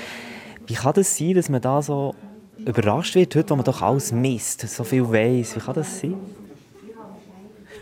Wie 0.65 0.73
kann 0.73 0.93
das 0.95 1.15
sein, 1.15 1.35
dass 1.35 1.49
man 1.49 1.61
da 1.61 1.83
so 1.83 2.15
überrascht 2.65 3.13
wird, 3.13 3.35
heute, 3.35 3.51
wo 3.51 3.57
man 3.57 3.65
doch 3.65 3.79
alles 3.83 4.11
misst, 4.11 4.67
so 4.67 4.83
viel 4.83 5.07
weiss? 5.07 5.55
Wie 5.55 5.59
kann 5.59 5.75
das 5.75 5.99
sein? 5.99 6.15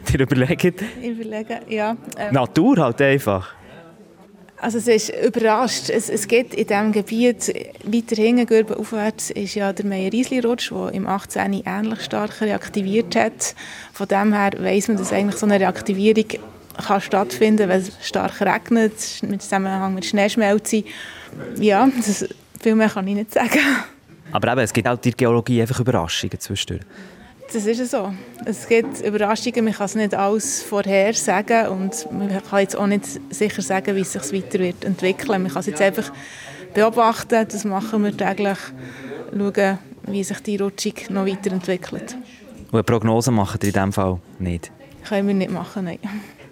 Dir 0.11 0.21
überlegt? 0.21 0.81
Überlegen, 1.01 1.59
ja. 1.69 1.95
Ähm. 2.17 2.33
Natur 2.33 2.77
halt 2.77 3.01
einfach. 3.01 3.53
Also 4.57 4.77
es 4.77 4.87
ist 4.87 5.09
überrascht. 5.09 5.89
Es, 5.89 6.09
es 6.09 6.27
gibt 6.27 6.53
in 6.53 6.65
diesem 6.65 6.91
Gebiet 6.91 7.53
weiter 7.83 8.15
hinten, 8.15 8.73
aufwärts, 8.73 9.29
ist 9.31 9.55
ja 9.55 9.73
der 9.73 9.85
Meyer-Riesli-Rutsch, 9.85 10.71
der 10.71 10.93
im 10.93 11.07
18. 11.07 11.63
ähnlich 11.65 12.01
stark 12.01 12.41
reaktiviert 12.41 13.15
hat. 13.15 13.53
Von 13.93 14.07
dem 14.07 14.33
her 14.33 14.51
weiss 14.57 14.87
man, 14.87 14.97
dass 14.97 15.11
eigentlich 15.11 15.35
so 15.35 15.45
eine 15.45 15.59
Reaktivierung 15.59 16.25
kann 16.87 16.99
stattfinden 16.99 17.69
wenn 17.69 17.81
es 17.81 17.91
stark 18.01 18.41
regnet, 18.41 18.93
mit 19.21 19.41
Zusammenhang 19.41 19.93
mit 19.93 20.05
Schneeschmelze. 20.05 20.83
Ja, 21.57 21.87
das, 21.95 22.27
viel 22.59 22.75
mehr 22.75 22.89
kann 22.89 23.07
ich 23.07 23.15
nicht 23.15 23.33
sagen. 23.33 23.59
Aber 24.31 24.51
eben, 24.51 24.61
es 24.61 24.73
gibt 24.73 24.87
auch 24.87 24.97
die 24.97 25.11
Geologie 25.11 25.61
einfach 25.61 25.79
Überraschungen 25.79 26.39
zwischendurch. 26.39 26.81
Das 27.53 27.65
ist 27.65 27.91
so. 27.91 28.11
Es 28.43 28.67
gibt 28.67 29.01
Überraschungen, 29.01 29.65
man 29.65 29.73
kann 29.73 29.85
es 29.85 29.95
nicht 29.95 30.13
alles 30.13 30.63
vorhersagen 30.63 31.67
und 31.67 32.11
man 32.11 32.29
kann 32.43 32.59
jetzt 32.59 32.75
auch 32.75 32.87
nicht 32.87 33.05
sicher 33.29 33.61
sagen, 33.61 33.95
wie 33.95 34.01
es 34.01 34.13
sich 34.13 34.33
weiter 34.33 34.59
wird 34.59 34.83
entwickeln. 34.83 35.43
Man 35.43 35.51
kann 35.51 35.59
es 35.59 35.67
jetzt 35.67 35.81
einfach 35.81 36.11
beobachten, 36.73 37.47
das 37.47 37.63
machen 37.63 38.03
wir 38.03 38.15
täglich, 38.15 38.57
schauen, 39.31 39.79
wie 40.07 40.23
sich 40.23 40.39
die 40.39 40.57
Rutschung 40.57 40.93
noch 41.09 41.25
weiterentwickelt. 41.25 42.17
Und 42.71 42.73
eine 42.73 42.83
Prognose 42.83 43.31
machen 43.31 43.59
Sie 43.61 43.67
in 43.67 43.73
diesem 43.73 43.93
Fall 43.93 44.19
nicht? 44.39 44.71
Können 45.07 45.27
wir 45.27 45.35
nicht 45.35 45.51
machen, 45.51 45.85
nein. 45.85 45.99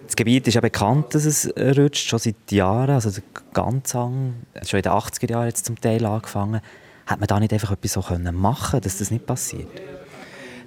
Das 0.06 0.16
Gebiet 0.16 0.46
ist 0.46 0.54
ja 0.54 0.60
bekannt, 0.60 1.14
dass 1.14 1.24
es 1.24 1.52
rutscht, 1.56 2.08
schon 2.08 2.18
seit 2.18 2.50
Jahren, 2.50 2.90
also 2.90 3.10
der 3.10 3.22
ganze 3.52 3.98
Hang, 3.98 4.34
schon 4.64 4.78
in 4.78 4.82
den 4.82 4.92
80er 4.92 5.30
Jahren 5.30 5.46
jetzt 5.46 5.64
zum 5.66 5.80
Teil 5.80 6.04
angefangen. 6.04 6.60
Hätte 7.06 7.20
man 7.20 7.26
da 7.26 7.40
nicht 7.40 7.52
einfach 7.52 7.72
etwas 7.72 7.92
so 7.92 8.00
machen 8.32 8.70
können, 8.70 8.82
dass 8.82 8.98
das 8.98 9.10
nicht 9.10 9.26
passiert? 9.26 9.68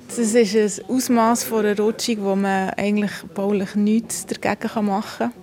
Das 0.08 0.18
ist 0.18 0.56
ein 0.56 0.90
Ausmaß 0.90 1.44
von 1.44 1.66
einer 1.66 1.78
Rutschung, 1.78 2.24
wo 2.24 2.36
man 2.36 2.70
eigentlich 2.72 3.12
baulich 3.36 3.76
nichts 3.76 4.26
dagegen 4.26 4.86
machen 4.86 5.32
kann. 5.32 5.34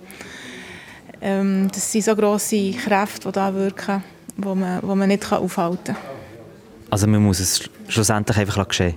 Ähm, 1.21 1.71
das 1.73 1.91
sind 1.91 2.05
so 2.05 2.15
grosse 2.17 2.73
Kräfte, 2.73 3.29
die 3.29 3.33
da 3.33 3.55
wirken, 3.55 4.03
die 4.37 4.47
man, 4.47 4.81
die 4.81 4.87
man 4.87 5.09
nicht 5.09 5.33
aufhalten 5.33 5.95
kann. 5.95 5.97
Also 6.91 7.07
man 7.07 7.23
muss 7.23 7.41
es 7.41 7.69
schlussendlich 7.89 8.37
einfach 8.37 8.69
geschehen? 8.69 8.95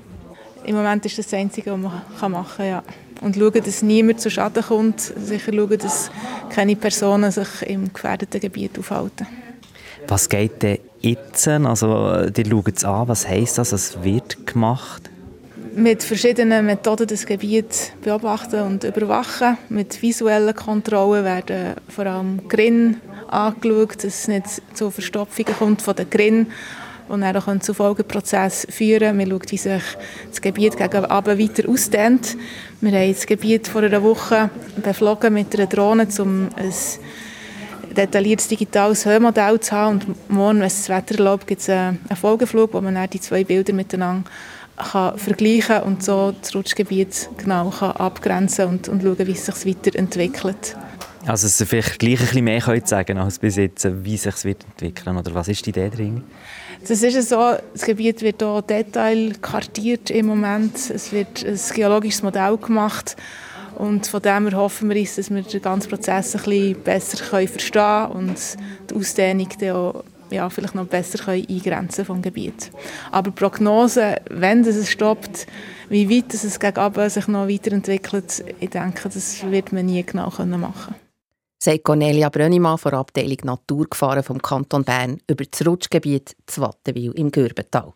Im 0.65 0.75
Moment 0.75 1.05
ist 1.05 1.17
das 1.17 1.27
das 1.27 1.39
Einzige, 1.39 1.71
was 1.71 1.79
man 2.21 2.31
machen 2.31 2.57
kann, 2.57 2.67
ja. 2.67 2.83
Und 3.21 3.35
schauen, 3.35 3.63
dass 3.63 3.81
niemand 3.81 4.19
zu 4.19 4.29
Schaden 4.29 4.63
kommt. 4.63 4.99
Sicher 4.99 5.53
schauen, 5.53 5.77
dass 5.77 6.11
keine 6.49 6.75
Personen 6.75 7.31
sich 7.31 7.47
im 7.65 7.91
gefährdeten 7.91 8.39
Gebiet 8.39 8.77
aufhalten. 8.77 9.25
Was 10.07 10.29
geht 10.29 10.61
denn 10.61 10.79
jetzt? 10.99 11.47
Also, 11.47 12.29
die 12.29 12.47
schauen 12.47 12.73
es 12.75 12.83
an. 12.83 13.07
Was 13.07 13.27
heisst 13.27 13.57
das? 13.57 13.71
Was 13.71 14.03
wird 14.03 14.45
gemacht? 14.45 15.09
Mit 15.77 16.01
verschiedenen 16.01 16.65
Methoden 16.65 17.05
das 17.05 17.27
Gebiet 17.27 17.93
beobachten 18.01 18.61
und 18.61 18.83
überwachen. 18.83 19.59
Mit 19.69 20.01
visuellen 20.01 20.55
Kontrollen 20.55 21.23
werden 21.23 21.75
vor 21.87 22.07
allem 22.07 22.47
Grin 22.47 22.97
angeschaut, 23.27 23.97
dass 23.97 24.05
es 24.05 24.27
nicht 24.27 24.47
zu 24.73 24.89
Verstopfungen 24.89 25.55
kommt 25.55 25.81
von 25.83 25.95
den 25.95 26.09
Grin. 26.09 26.47
die 27.09 27.21
dann 27.21 27.37
auch 27.37 27.59
zu 27.59 27.75
Folgeprozessen 27.75 28.71
führen. 28.71 29.17
Man 29.17 29.29
schaut, 29.29 29.51
wie 29.51 29.57
sich 29.57 29.83
das 30.29 30.41
Gebiet 30.41 30.77
gegen 30.77 31.05
Abend 31.05 31.39
weiter 31.39 31.69
ausdehnt. 31.69 32.35
Wir 32.81 32.99
haben 32.99 33.13
das 33.13 33.27
Gebiet 33.27 33.67
vor 33.67 33.83
einer 33.83 34.01
Woche 34.01 34.49
beflogen 34.83 35.33
mit 35.35 35.53
einer 35.53 35.67
Drohne, 35.67 36.07
um 36.17 36.49
ein 36.55 36.73
detailliertes 37.95 38.47
digitales 38.47 39.05
Höhenmodell 39.05 39.59
zu 39.59 39.71
haben. 39.73 40.01
Und 40.01 40.29
morgen, 40.29 40.59
wenn 40.59 40.67
es 40.67 40.87
das 40.87 40.89
Wetter 40.89 41.19
erlaubt, 41.19 41.45
gibt 41.45 41.61
es 41.61 41.69
einen 41.69 41.99
Folgeflug, 42.19 42.73
wo 42.73 42.81
man 42.81 42.95
dann 42.95 43.09
die 43.09 43.21
zwei 43.21 43.43
Bilder 43.43 43.73
miteinander 43.73 44.29
kann 44.77 45.17
vergleichen 45.17 45.81
und 45.81 46.03
so 46.03 46.33
das 46.39 46.55
Rutschgebiet 46.55 47.29
genau 47.37 47.69
kann 47.71 47.91
abgrenzen 47.91 48.65
und, 48.65 48.87
und 48.87 49.01
schauen, 49.01 49.27
wie 49.27 49.31
es 49.31 49.45
sich 49.45 49.65
weiterentwickelt. 49.65 50.75
Also 51.25 51.47
dass 51.47 51.57
Sie 51.57 51.65
vielleicht 51.65 51.99
gleich 51.99 52.19
ein 52.19 52.25
bisschen 52.25 52.43
mehr 52.45 52.61
können 52.61 52.85
sagen 52.85 53.17
als 53.17 53.39
bis 53.39 53.57
jetzt, 53.57 53.85
wie 54.03 54.15
es 54.15 54.23
sich 54.23 54.45
wird 54.45 54.63
entwickeln 54.63 55.17
oder 55.17 55.33
was 55.33 55.49
ist 55.49 55.65
die 55.65 55.71
Idee 55.71 55.89
drin? 55.89 56.23
Das 56.87 57.01
ist 57.01 57.29
so, 57.29 57.55
das 57.73 57.81
Gebiet 57.81 58.21
wird 58.21 58.41
hier 58.41 58.61
detailkartiert 58.61 60.09
im 60.09 60.27
Moment. 60.27 60.75
Es 60.89 61.11
wird 61.11 61.43
ein 61.43 61.59
geologisches 61.73 62.23
Modell 62.23 62.55
gemacht 62.57 63.17
und 63.75 64.07
von 64.07 64.21
dem 64.21 64.47
her 64.47 64.57
hoffen 64.57 64.89
wir 64.89 64.97
uns, 64.97 65.15
dass 65.15 65.29
wir 65.29 65.41
den 65.41 65.61
ganzen 65.61 65.89
Prozess 65.89 66.35
ein 66.35 66.43
bisschen 66.43 66.81
besser 66.83 67.17
verstehen 67.17 67.81
können 67.81 68.11
und 68.11 68.37
die 68.89 68.95
Ausdehnung 68.95 69.49
dann 69.59 69.71
auch 69.71 70.03
ja, 70.31 70.49
vielleicht 70.49 70.75
noch 70.75 70.87
besser 70.87 71.23
können 71.23 71.45
eingrenzen 71.49 72.05
vom 72.05 72.21
Gebiet. 72.21 72.71
Aber 73.11 73.31
Prognosen, 73.31 74.15
wenn 74.29 74.61
es 74.61 74.89
stoppt, 74.89 75.47
wie 75.89 76.09
weit 76.09 76.33
es 76.33 76.59
gegen 76.59 77.09
sich 77.09 77.27
noch 77.27 77.47
weiterentwickelt, 77.47 78.43
ich 78.59 78.69
denke, 78.69 79.09
das 79.09 79.43
wird 79.43 79.71
man 79.73 79.85
nie 79.85 80.03
genau 80.03 80.29
machen 80.29 80.51
können 80.51 80.95
sagt 81.59 81.83
Cornelia 81.83 82.29
Brönnimann 82.29 82.77
von 82.77 82.91
der 82.91 82.99
Abteilung 82.99 83.37
Naturgefahren 83.43 84.23
vom 84.23 84.41
Kanton 84.41 84.83
Bern 84.83 85.19
über 85.27 85.43
das 85.43 85.65
Rutschgebiet 85.65 86.35
Zwattenwil 86.45 87.11
im 87.13 87.31
Gürbental. 87.31 87.93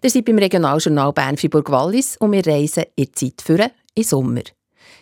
Wir 0.00 0.10
sind 0.10 0.24
beim 0.24 0.38
Regionaljournal 0.38 1.12
Bern-Fribourg-Wallis 1.12 2.16
und 2.18 2.32
wir 2.32 2.46
reisen 2.46 2.84
in 2.94 3.06
die 3.06 3.12
Zeit 3.12 3.42
für 3.42 3.70
in 3.94 4.04
Sommer. 4.04 4.42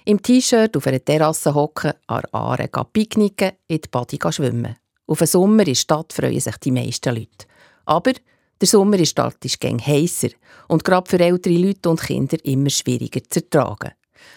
Im 0.06 0.22
T-Shirt 0.22 0.76
auf 0.76 0.86
einer 0.86 1.04
Terrasse 1.04 1.54
hocken, 1.54 1.92
an 2.06 2.22
Aare 2.32 2.68
picknicken, 2.92 3.52
in 3.68 3.80
die 3.80 3.88
Badi 3.88 4.18
schwimmen. 4.30 4.76
Auf 5.06 5.18
den 5.18 5.26
Sommer 5.26 5.60
in 5.60 5.66
der 5.66 5.74
Stadt 5.74 6.12
freuen 6.12 6.40
sich 6.40 6.56
die 6.56 6.72
meisten 6.72 7.14
Leute. 7.14 7.46
Aber 7.84 8.12
der 8.60 8.68
Sommer 8.68 8.94
in 8.94 9.00
der 9.00 9.06
Stadt 9.06 9.44
ist 9.44 9.60
gäng 9.60 9.78
heißer 9.78 10.30
und 10.68 10.84
gerade 10.84 11.08
für 11.08 11.20
ältere 11.20 11.54
Leute 11.54 11.90
und 11.90 12.00
Kinder 12.00 12.38
immer 12.44 12.70
schwieriger 12.70 13.20
zu 13.28 13.40
ertragen. 13.40 13.92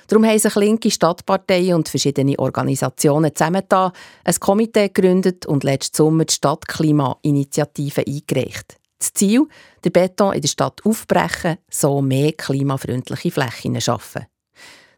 Darum 0.07 0.25
haben 0.25 0.37
sich 0.37 0.55
linke 0.55 0.91
Stadtparteien 0.91 1.75
und 1.75 1.89
verschiedene 1.89 2.37
Organisationen 2.37 3.33
zusammengetan, 3.33 3.91
ein 4.23 4.39
Komitee 4.39 4.89
gegründet 4.89 5.45
und 5.45 5.63
letzten 5.63 5.97
Sommer 5.97 6.25
die 6.25 6.33
Stadtklimainitiative 6.33 8.03
eingereicht. 8.05 8.77
Das 8.99 9.13
Ziel, 9.13 9.47
den 9.83 9.91
Beton 9.91 10.33
in 10.33 10.41
der 10.41 10.49
Stadt 10.49 10.81
aufbrechen, 10.83 11.57
so 11.69 12.01
mehr 12.01 12.33
klimafreundliche 12.33 13.31
Flächen 13.31 13.79
schaffen. 13.79 14.25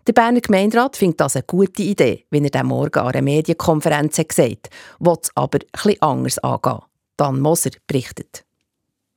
Der 0.08 0.14
Berner 0.14 0.42
Gemeinderat 0.42 0.98
findet 0.98 1.20
das 1.22 1.36
eine 1.36 1.44
gute 1.44 1.84
Idee, 1.84 2.26
wie 2.32 2.44
er 2.44 2.50
dem 2.50 2.68
Morgen 2.68 2.98
an 3.00 3.08
einer 3.08 3.22
Medienkonferenz 3.22 4.18
gesagt 4.18 4.50
hat, 4.50 4.70
will 5.00 5.18
es 5.22 5.30
aber 5.36 5.60
etwas 5.60 6.02
anders 6.02 6.38
angehen. 6.40 6.80
Dan 7.18 7.40
Moser 7.40 7.70
berichtet. 7.86 8.44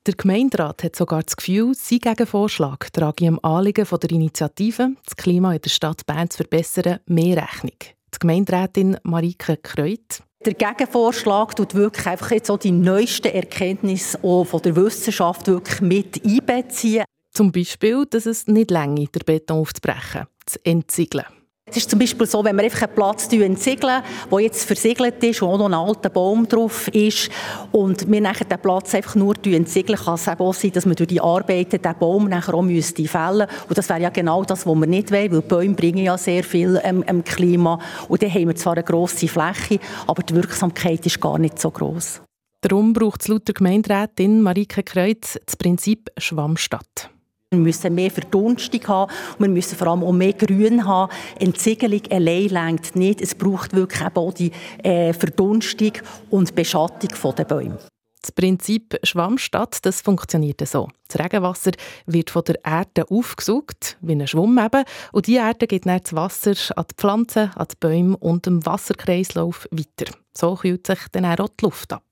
Der 0.06 0.14
Gemeinderat 0.14 0.84
hat 0.84 0.96
sogar 0.96 1.22
das 1.22 1.36
Gefühl, 1.36 1.74
sein 1.74 2.00
Gegenvorschlag 2.00 2.92
trage 2.92 3.24
im 3.24 3.42
Anliegen 3.42 3.86
der 3.90 4.10
Initiative, 4.10 4.90
das 5.02 5.16
Klima 5.16 5.54
in 5.54 5.62
der 5.62 5.70
Stadt 5.70 6.04
Bern 6.04 6.28
zu 6.28 6.36
verbessern, 6.36 7.00
mehr 7.06 7.38
Rechnung. 7.38 7.78
Die 7.80 8.18
Gemeinderätin 8.20 8.98
Marike 9.04 9.56
Kreut. 9.56 10.22
Der 10.44 10.52
Gegenvorschlag 10.52 11.56
tut 11.56 11.74
wirklich 11.74 12.06
einfach 12.06 12.32
jetzt 12.32 12.50
auch 12.50 12.58
die 12.58 12.72
neuesten 12.72 13.32
Erkenntnisse 13.32 14.22
auch 14.22 14.44
von 14.44 14.60
der 14.60 14.76
Wissenschaft 14.76 15.46
wirklich 15.46 15.80
mit 15.80 16.22
einbeziehen. 16.22 17.04
Zum 17.30 17.50
Beispiel, 17.50 18.04
dass 18.04 18.26
es 18.26 18.46
nicht 18.46 18.70
länger 18.70 19.06
der 19.06 19.20
Beton 19.20 19.56
aufzubrechen, 19.58 20.26
zu 20.46 20.58
entziegeln. 20.64 21.24
Es 21.66 21.78
ist 21.78 21.90
zum 21.90 21.98
Beispiel 21.98 22.26
so, 22.26 22.44
wenn 22.44 22.56
wir 22.56 22.62
einfach 22.62 22.82
einen 22.82 22.94
Platz 22.94 23.32
entsiegeln, 23.32 24.02
der 24.30 24.40
jetzt 24.40 24.64
versiegelt 24.64 25.24
ist, 25.24 25.40
wo 25.40 25.56
noch 25.56 25.64
ein 25.64 25.74
alter 25.74 26.10
Baum 26.10 26.46
drauf 26.46 26.88
ist, 26.88 27.30
und 27.72 28.08
wir 28.10 28.20
nachher 28.20 28.44
den 28.44 28.60
Platz 28.60 28.94
einfach 28.94 29.14
nur 29.14 29.34
entsiegeln, 29.44 29.98
kann 29.98 30.14
es 30.14 30.28
auch 30.28 30.52
sein, 30.52 30.72
dass 30.72 30.84
wir 30.84 30.94
durch 30.94 31.08
die 31.08 31.22
Arbeiten 31.22 31.80
den 31.80 31.98
Baum 31.98 32.28
nachher 32.28 32.54
auch 32.54 32.62
müsste 32.62 33.08
fällen 33.08 33.48
Und 33.68 33.78
das 33.78 33.88
wäre 33.88 34.02
ja 34.02 34.10
genau 34.10 34.44
das, 34.44 34.66
was 34.66 34.74
wir 34.74 34.86
nicht 34.86 35.10
wollen, 35.10 35.32
weil 35.32 35.42
Bäume 35.42 35.74
bringen 35.74 36.04
ja 36.04 36.18
sehr 36.18 36.44
viel 36.44 36.78
ähm, 36.84 37.02
im 37.08 37.24
Klima. 37.24 37.80
Und 38.08 38.22
dann 38.22 38.32
haben 38.32 38.48
wir 38.48 38.56
zwar 38.56 38.74
eine 38.74 38.84
grosse 38.84 39.26
Fläche, 39.26 39.80
aber 40.06 40.22
die 40.22 40.34
Wirksamkeit 40.34 41.04
ist 41.06 41.20
gar 41.20 41.38
nicht 41.38 41.58
so 41.58 41.70
gross. 41.70 42.20
Darum 42.60 42.92
braucht 42.92 43.22
es 43.22 43.28
laut 43.28 43.48
der 43.48 43.54
Gemeinderätin 43.54 44.42
Marike 44.42 44.82
Kreuz 44.82 45.38
das 45.44 45.56
Prinzip 45.56 46.10
Schwammstadt. 46.18 47.10
Wir 47.54 47.62
müssen 47.62 47.94
mehr 47.94 48.10
Verdunstung 48.10 48.86
haben 48.88 49.12
wir 49.38 49.48
müssen 49.48 49.76
vor 49.76 49.88
allem 49.88 50.04
auch 50.04 50.12
mehr 50.12 50.32
Grün 50.32 50.86
haben. 50.86 51.12
Entsiegelung 51.38 52.02
allein 52.10 52.48
längt 52.48 52.96
nicht. 52.96 53.20
Es 53.20 53.34
braucht 53.34 53.74
wirklich 53.74 54.02
auch 54.14 54.32
die 54.32 54.50
äh, 54.82 55.12
Verdunstung 55.12 55.92
und 56.30 56.54
Beschattung 56.54 57.34
der 57.36 57.44
Bäume. 57.44 57.78
Das 58.24 58.32
Prinzip 58.32 58.98
Schwammstadt 59.02 59.84
das 59.84 60.00
funktioniert 60.00 60.66
so. 60.66 60.88
Das 61.08 61.22
Regenwasser 61.22 61.72
wird 62.06 62.30
von 62.30 62.42
der 62.44 62.64
Erde 62.64 63.04
aufgesaugt, 63.10 63.98
wie 64.00 64.12
ein 64.12 64.26
Schwamm 64.26 64.58
eben, 64.58 64.84
und 65.12 65.26
die 65.26 65.34
Erde 65.34 65.66
gibt 65.66 65.86
dann 65.86 66.00
das 66.02 66.14
Wasser 66.14 66.54
an 66.74 66.86
die 66.90 66.94
Pflanzen, 66.96 67.50
an 67.54 67.66
die 67.70 67.76
Bäume 67.78 68.16
und 68.16 68.46
im 68.46 68.64
Wasserkreislauf 68.64 69.68
weiter. 69.70 70.10
So 70.32 70.54
kühlt 70.54 70.86
sich 70.86 71.00
dann 71.12 71.26
auch 71.26 71.48
die 71.48 71.64
Luft 71.66 71.92
ab. 71.92 72.02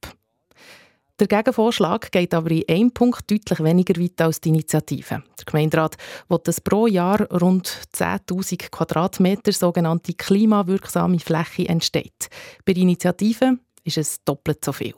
Der 1.22 1.28
Gegenvorschlag 1.28 2.10
geht 2.10 2.34
aber 2.34 2.50
in 2.50 2.68
einem 2.68 2.90
Punkt 2.90 3.30
deutlich 3.30 3.62
weniger 3.62 3.94
weit 4.02 4.20
als 4.20 4.40
die 4.40 4.48
Initiative. 4.48 5.22
Der 5.38 5.44
Gemeinderat 5.46 5.96
will, 6.28 6.40
dass 6.42 6.60
pro 6.60 6.88
Jahr 6.88 7.20
rund 7.30 7.68
10.000 7.94 8.68
Quadratmeter 8.72 9.52
sogenannte 9.52 10.14
klimawirksame 10.14 11.20
Fläche 11.20 11.68
entsteht. 11.68 12.28
Bei 12.64 12.72
der 12.72 12.82
Initiative 12.82 13.56
ist 13.84 13.98
es 13.98 14.24
doppelt 14.24 14.64
so 14.64 14.72
viel. 14.72 14.94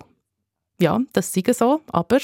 Ja, 0.80 0.98
das 1.12 1.36
ist 1.36 1.58
so, 1.58 1.82
aber... 1.92 2.20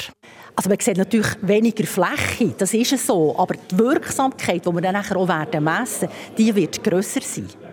Also 0.56 0.70
man 0.70 0.80
sieht 0.80 0.96
natürlich 0.96 1.36
weniger 1.42 1.84
Fläche, 1.84 2.54
das 2.56 2.72
ist 2.72 3.06
so, 3.06 3.38
aber 3.38 3.54
die 3.54 3.78
Wirksamkeit, 3.78 4.64
die 4.64 4.72
wir 4.72 4.80
dann 4.80 4.96
auch 4.96 5.26
messen 5.60 5.66
werden, 5.66 6.08
die 6.38 6.54
wird 6.54 6.82
grösser 6.82 7.20
sein. 7.20 7.69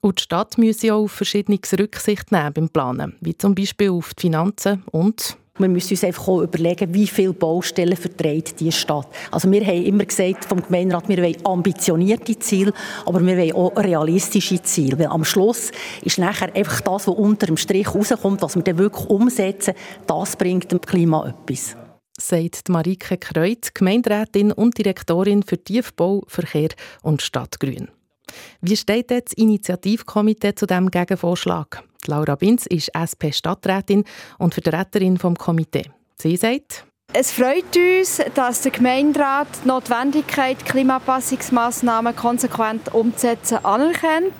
Und 0.00 0.18
die 0.18 0.22
Stadt 0.22 0.56
müsse 0.56 0.94
auch 0.94 1.04
auf 1.04 1.12
Verschiedenes 1.12 1.78
Rücksicht 1.78 2.32
nehmen 2.32 2.52
beim 2.54 2.68
Planen, 2.70 3.16
wie 3.20 3.36
zum 3.36 3.54
Beispiel 3.54 3.90
auf 3.90 4.14
die 4.14 4.22
Finanzen 4.22 4.82
und 4.92 5.36
wir 5.60 5.68
müssen 5.68 5.92
uns 5.92 6.04
einfach 6.04 6.26
auch 6.26 6.40
überlegen, 6.40 6.94
wie 6.94 7.06
viele 7.06 7.34
Baustellen 7.34 7.96
verträgt 7.96 8.60
diese 8.60 8.72
Stadt. 8.72 9.08
Also 9.30 9.50
wir 9.50 9.64
haben 9.64 9.84
immer 9.84 10.06
gesagt 10.06 10.46
vom 10.46 10.62
Gemeinderat, 10.62 11.06
wir 11.08 11.18
wollen 11.18 11.36
ambitionierte 11.44 12.38
Ziele, 12.38 12.72
aber 13.04 13.24
wir 13.24 13.36
wollen 13.36 13.52
auch 13.52 13.76
realistische 13.76 14.62
Ziele. 14.62 14.98
Weil 14.98 15.08
am 15.08 15.22
Schluss 15.22 15.70
ist 16.02 16.18
nachher 16.18 16.54
einfach 16.54 16.80
das, 16.80 17.06
was 17.06 17.14
unter 17.14 17.46
dem 17.46 17.58
Strich 17.58 17.94
rauskommt, 17.94 18.40
was 18.40 18.56
wir 18.56 18.62
dann 18.62 18.78
wirklich 18.78 19.06
umsetzen, 19.06 19.74
das 20.06 20.36
bringt 20.36 20.72
dem 20.72 20.80
Klima 20.80 21.28
etwas 21.28 21.76
sagt 22.22 22.68
Marike 22.68 23.16
Kreuz, 23.16 23.72
Gemeinderätin 23.72 24.52
und 24.52 24.76
Direktorin 24.76 25.42
für 25.42 25.56
Tiefbau, 25.56 26.22
Verkehr 26.26 26.68
und 27.02 27.22
Stadtgrün. 27.22 27.88
Wie 28.60 28.76
steht 28.76 29.10
das 29.10 29.32
Initiativkomitee 29.36 30.54
zu 30.54 30.66
diesem 30.66 30.90
Gegenvorschlag? 30.90 31.82
Laura 32.06 32.34
Binz 32.34 32.66
ist 32.66 32.90
SP-Stadträtin 32.94 34.04
und 34.38 34.54
Vertreterin 34.54 35.18
vom 35.18 35.36
Komitee. 35.36 35.90
Sie 36.16 36.36
sagt, 36.36 36.86
es 37.12 37.32
freut 37.32 37.76
uns, 37.76 38.22
dass 38.34 38.62
der 38.62 38.70
Gemeinderat 38.70 39.48
die 39.64 39.68
Notwendigkeit, 39.68 40.64
Klimaanpassungsmaßnahmen 40.64 42.14
konsequent 42.14 42.94
umzusetzen, 42.94 43.64
anerkennt. 43.64 44.32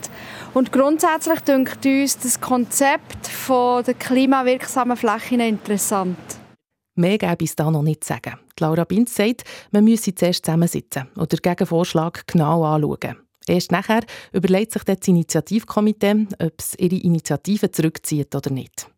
Und 0.54 0.70
grundsätzlich 0.70 1.40
dünkt 1.40 1.85
uns 1.85 2.18
das 2.18 2.40
Konzept 2.40 3.28
der 3.49 3.94
klimawirksamen 3.94 4.97
Flächen 4.97 5.40
interessant. 5.40 6.16
Mehr 6.94 7.18
gäbe 7.18 7.44
es 7.44 7.56
da 7.56 7.70
noch 7.70 7.82
nicht 7.82 8.04
zu 8.04 8.12
sagen. 8.12 8.38
Laura 8.61 8.85
Binz 8.85 9.16
sagt, 9.16 9.42
man 9.73 9.85
müsse 9.85 10.14
zuerst 10.14 10.44
zusammensitzen 10.44 11.09
und 11.16 11.32
den 11.32 11.40
Gegenvorschlag 11.40 12.25
genau 12.26 12.62
anschauen. 12.64 13.16
Erst 13.47 13.73
nachher 13.73 14.02
überlegt 14.32 14.73
sich 14.73 14.85
das 14.85 15.06
Initiativkomitee, 15.06 16.26
ob 16.38 16.54
es 16.59 16.75
ihre 16.78 16.97
Initiative 16.97 17.70
zurückzieht 17.70 18.35
oder 18.35 18.50
nicht. 18.50 18.88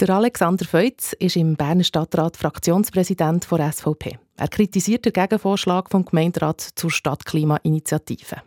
Der 0.00 0.10
Alexander 0.10 0.64
Feutz 0.64 1.12
ist 1.18 1.36
im 1.36 1.56
Berner 1.56 1.82
Stadtrat 1.82 2.36
Fraktionspräsident 2.36 3.50
der 3.50 3.72
SVP. 3.72 4.18
Er 4.36 4.48
kritisiert 4.48 5.04
den 5.04 5.12
Gegenvorschlag 5.12 5.90
vom 5.90 6.04
Gemeinderat 6.04 6.60
zur 6.60 6.90
Stadtklimainitiative. 6.90 8.42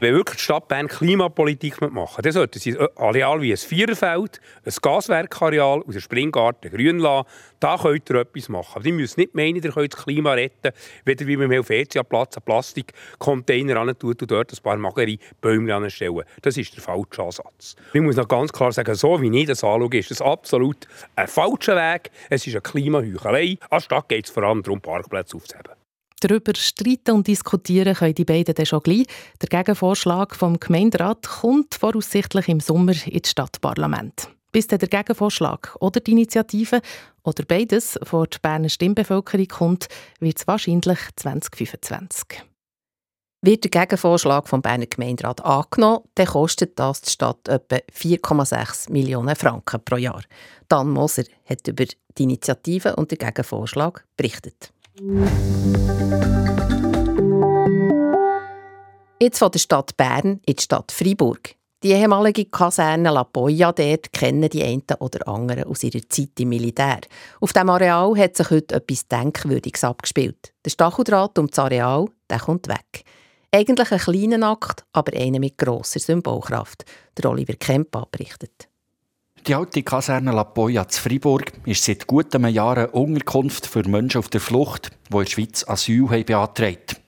Wenn 0.00 0.14
wirklich 0.14 0.38
die 0.38 0.44
Stadt 0.44 0.66
Bern 0.66 0.88
Klimapolitik 0.88 1.78
machen 1.92 2.22
dann 2.22 2.32
sollten 2.32 2.58
sie 2.58 2.78
ein 2.78 2.88
Areal 2.96 3.42
wie 3.42 3.52
ein 3.52 3.56
Viererfeld, 3.58 4.40
ein 4.64 4.72
Gaswerkareal 4.80 5.82
aus 5.86 5.92
der 5.92 6.00
Springgarten 6.00 6.70
grün 6.70 7.00
lassen. 7.00 7.28
Da 7.60 7.76
könnt 7.76 8.08
ihr 8.08 8.16
etwas 8.16 8.48
machen. 8.48 8.76
Aber 8.76 8.82
die 8.82 8.92
müssen 8.92 9.20
nicht 9.20 9.34
meinen, 9.34 9.56
ihr 9.56 9.70
könnt 9.70 9.92
das 9.92 10.02
Klima 10.02 10.32
retten, 10.32 10.72
weder 11.04 11.26
wie 11.26 11.36
man 11.36 11.46
im 11.46 11.50
Helvetia-Platz 11.50 12.38
einen 12.38 12.44
Plastikcontainer 12.46 13.76
ran 13.76 13.98
tut 13.98 14.22
und 14.22 14.30
dort 14.30 14.50
ein 14.50 14.62
paar 14.62 14.78
magere 14.78 15.18
Bäume 15.42 15.74
anstellen. 15.74 16.22
Das 16.40 16.56
ist 16.56 16.74
der 16.74 16.82
falsche 16.82 17.22
Ansatz. 17.22 17.76
Ich 17.92 18.00
muss 18.00 18.16
noch 18.16 18.26
ganz 18.26 18.54
klar 18.54 18.72
sagen, 18.72 18.94
so 18.94 19.20
wie 19.20 19.38
ich 19.38 19.48
das 19.48 19.62
anschaue, 19.62 19.98
ist 19.98 20.10
das 20.10 20.22
absolut 20.22 20.88
ein 21.14 21.28
falscher 21.28 21.76
Weg. 21.76 22.10
Es 22.30 22.46
ist 22.46 22.54
eine 22.54 22.62
Klimaheuchelei. 22.62 23.58
Als 23.68 23.84
Stadt 23.84 24.08
geht 24.08 24.24
es 24.24 24.30
vor 24.30 24.44
allem 24.44 24.62
darum, 24.62 24.80
Parkplätze 24.80 25.36
aufzuheben. 25.36 25.79
Darüber 26.20 26.52
streiten 26.54 27.12
und 27.12 27.26
diskutieren 27.26 27.94
können 27.94 28.14
die 28.14 28.24
beiden 28.24 28.54
dann 28.54 28.66
schon 28.66 28.82
gleich. 28.82 29.06
Der 29.40 29.48
Gegenvorschlag 29.48 30.36
vom 30.36 30.60
Gemeinderat 30.60 31.26
kommt 31.26 31.74
voraussichtlich 31.74 32.48
im 32.48 32.60
Sommer 32.60 32.94
ins 33.06 33.30
Stadtparlament. 33.30 34.28
Bis 34.52 34.66
dann 34.66 34.80
der 34.80 34.88
Gegenvorschlag 34.88 35.76
oder 35.80 36.00
die 36.00 36.12
Initiative 36.12 36.82
oder 37.22 37.44
beides 37.44 37.98
vor 38.02 38.26
die 38.26 38.38
Berner 38.42 38.68
Stimmbevölkerung 38.68 39.46
kommt, 39.46 39.88
wird 40.18 40.38
es 40.38 40.46
wahrscheinlich 40.46 40.98
2025. 41.16 42.42
Wird 43.42 43.64
der 43.64 43.70
Gegenvorschlag 43.70 44.48
vom 44.48 44.60
Berner 44.60 44.86
Gemeinderat 44.86 45.42
angenommen, 45.42 46.04
dann 46.14 46.26
kostet 46.26 46.78
das 46.78 47.00
die 47.00 47.10
Stadt 47.10 47.48
etwa 47.48 47.76
4,6 47.76 48.92
Millionen 48.92 49.34
Franken 49.34 49.82
pro 49.82 49.96
Jahr. 49.96 50.22
Dan 50.68 50.90
Moser 50.90 51.24
hat 51.46 51.66
über 51.66 51.86
die 52.18 52.22
Initiative 52.22 52.96
und 52.96 53.10
den 53.10 53.18
Gegenvorschlag 53.18 54.04
berichtet. 54.16 54.74
Jetzt 59.20 59.38
von 59.38 59.50
der 59.52 59.58
Stadt 59.58 59.96
Bern 59.96 60.40
in 60.44 60.56
die 60.56 60.62
Stadt 60.62 60.90
Freiburg. 60.90 61.54
Die 61.82 61.92
ehemalige 61.92 62.46
Kaserne 62.46 63.10
La 63.10 63.24
Poya 63.24 63.72
dort 63.72 64.12
kennen 64.12 64.48
die 64.48 64.62
einen 64.62 64.82
oder 64.98 65.26
anderen 65.28 65.64
aus 65.64 65.84
ihrer 65.84 66.06
Zeit 66.08 66.38
im 66.40 66.48
Militär. 66.50 67.00
Auf 67.40 67.52
dem 67.52 67.70
Areal 67.70 68.16
hat 68.18 68.36
sich 68.36 68.50
heute 68.50 68.74
etwas 68.74 69.06
Denkwürdiges 69.06 69.84
abgespielt. 69.84 70.52
Der 70.64 70.70
Stacheldraht 70.70 71.38
um 71.38 71.46
das 71.46 71.58
Areal 71.58 72.06
der 72.28 72.40
kommt 72.40 72.68
weg. 72.68 73.04
Eigentlich 73.52 73.92
ein 73.92 73.98
kleiner 73.98 74.50
Akt, 74.50 74.84
aber 74.92 75.16
einer 75.16 75.40
mit 75.40 75.56
grosser 75.56 76.00
Symbolkraft. 76.00 76.84
Der 77.16 77.30
Oliver 77.30 77.54
Kempa 77.54 78.06
berichtet. 78.10 78.69
Die 79.46 79.54
alte 79.54 79.82
Kaserne 79.82 80.32
La 80.32 80.44
Poya 80.44 80.86
zu 80.86 81.00
Freiburg 81.00 81.52
ist 81.64 81.82
seit 81.82 82.06
guten 82.06 82.46
Jahren 82.48 82.90
Unterkunft 82.90 83.66
für 83.66 83.88
Menschen 83.88 84.18
auf 84.18 84.28
der 84.28 84.40
Flucht, 84.40 84.90
die 85.08 85.16
in 85.16 85.24
der 85.24 85.30
Schweiz 85.30 85.64
Asyl 85.66 86.10
haben 86.10 86.24
beantragt 86.26 87.00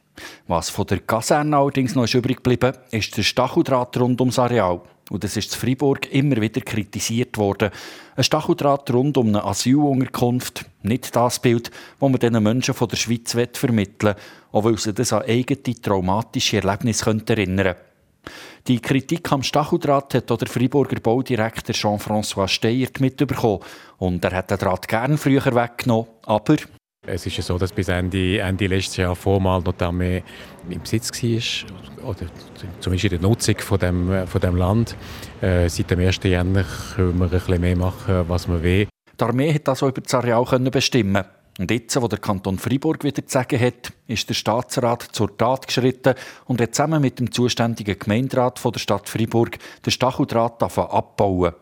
Was 0.46 0.70
von 0.70 0.86
der 0.86 1.00
Kaserne 1.00 1.58
allerdings 1.58 1.94
noch 1.94 2.12
übrig 2.14 2.38
geblieben 2.38 2.72
ist 2.90 3.16
der 3.18 3.22
Stacheldraht 3.22 3.98
rund 3.98 4.20
ums 4.22 4.38
Areal. 4.38 4.80
Und 5.10 5.24
das 5.24 5.36
ist 5.36 5.52
in 5.52 5.60
Freiburg 5.60 6.10
immer 6.10 6.40
wieder 6.40 6.62
kritisiert 6.62 7.36
worden. 7.36 7.70
Ein 8.16 8.24
Stacheldraht 8.24 8.90
rund 8.90 9.18
um 9.18 9.28
eine 9.28 9.44
Asylunterkunft, 9.44 10.64
nicht 10.82 11.14
das 11.14 11.38
Bild, 11.38 11.70
das 12.00 12.10
man 12.10 12.18
diesen 12.18 12.42
Menschen 12.42 12.72
von 12.72 12.88
der 12.88 12.96
Schweiz 12.96 13.36
vermitteln 13.52 14.14
will, 14.14 14.22
auch 14.52 14.64
weil 14.64 14.78
sie 14.78 14.94
das 14.94 15.12
an 15.12 15.22
eigene 15.28 15.80
traumatische 15.82 16.62
Erlebnisse 16.62 17.04
erinnern 17.10 17.74
könnte. 17.74 17.91
Die 18.68 18.80
Kritik 18.80 19.30
am 19.32 19.42
Stacheldraht 19.42 20.14
hat 20.14 20.30
auch 20.30 20.36
der 20.36 20.48
Freiburger 20.48 21.00
Baudirektor 21.00 21.74
Jean-François 21.74 22.48
Steyert 22.48 23.00
mitbekommen. 23.00 23.60
Und 23.98 24.24
er 24.24 24.32
hat 24.32 24.50
den 24.50 24.58
Draht 24.58 24.86
gern 24.86 25.18
früher 25.18 25.44
weggenommen, 25.44 26.08
aber... 26.24 26.56
Es 27.04 27.26
ist 27.26 27.36
ja 27.36 27.42
so, 27.42 27.58
dass 27.58 27.72
bis 27.72 27.88
Ende, 27.88 28.38
Ende 28.38 28.68
letztes 28.68 28.98
Jahr 28.98 29.16
formal 29.16 29.60
noch 29.62 29.74
Armee 29.80 30.22
im 30.70 30.80
Besitz 30.80 31.10
war, 31.10 32.10
oder 32.10 32.26
zumindest 32.78 33.12
in 33.12 33.20
der 33.20 33.28
Nutzung 33.28 33.58
von 33.58 33.78
dem, 33.80 34.26
von 34.28 34.40
dem 34.40 34.54
Land. 34.54 34.96
Äh, 35.40 35.68
seit 35.68 35.90
dem 35.90 35.98
1. 35.98 36.20
Januar 36.22 36.64
können 36.94 37.18
wir 37.18 37.24
ein 37.24 37.30
bisschen 37.30 37.60
mehr 37.60 37.76
machen, 37.76 38.24
was 38.28 38.46
wir 38.46 38.62
wollen. 38.62 38.86
Die 39.20 39.24
Armee 39.24 39.52
hat 39.52 39.66
das 39.66 39.82
auch 39.82 39.88
über 39.88 40.00
das 40.00 40.14
Areal 40.14 40.44
bestimmen 40.70 41.24
und 41.58 41.70
jetzt, 41.70 42.00
wo 42.00 42.08
der 42.08 42.18
Kanton 42.18 42.58
Freiburg 42.58 43.04
wieder 43.04 43.26
zu 43.26 43.32
sagen 43.32 43.60
hat, 43.60 43.92
ist 44.06 44.28
der 44.28 44.34
Staatsrat 44.34 45.02
zur 45.12 45.36
Tat 45.36 45.66
geschritten 45.66 46.14
und 46.46 46.60
hat 46.60 46.74
zusammen 46.74 47.02
mit 47.02 47.18
dem 47.18 47.30
zuständigen 47.30 47.98
Gemeinderat 47.98 48.58
von 48.58 48.72
der 48.72 48.80
Stadt 48.80 49.08
Freiburg 49.08 49.58
den 49.84 49.90
Stacheldraht 49.90 50.62
abbauen. 50.62 51.52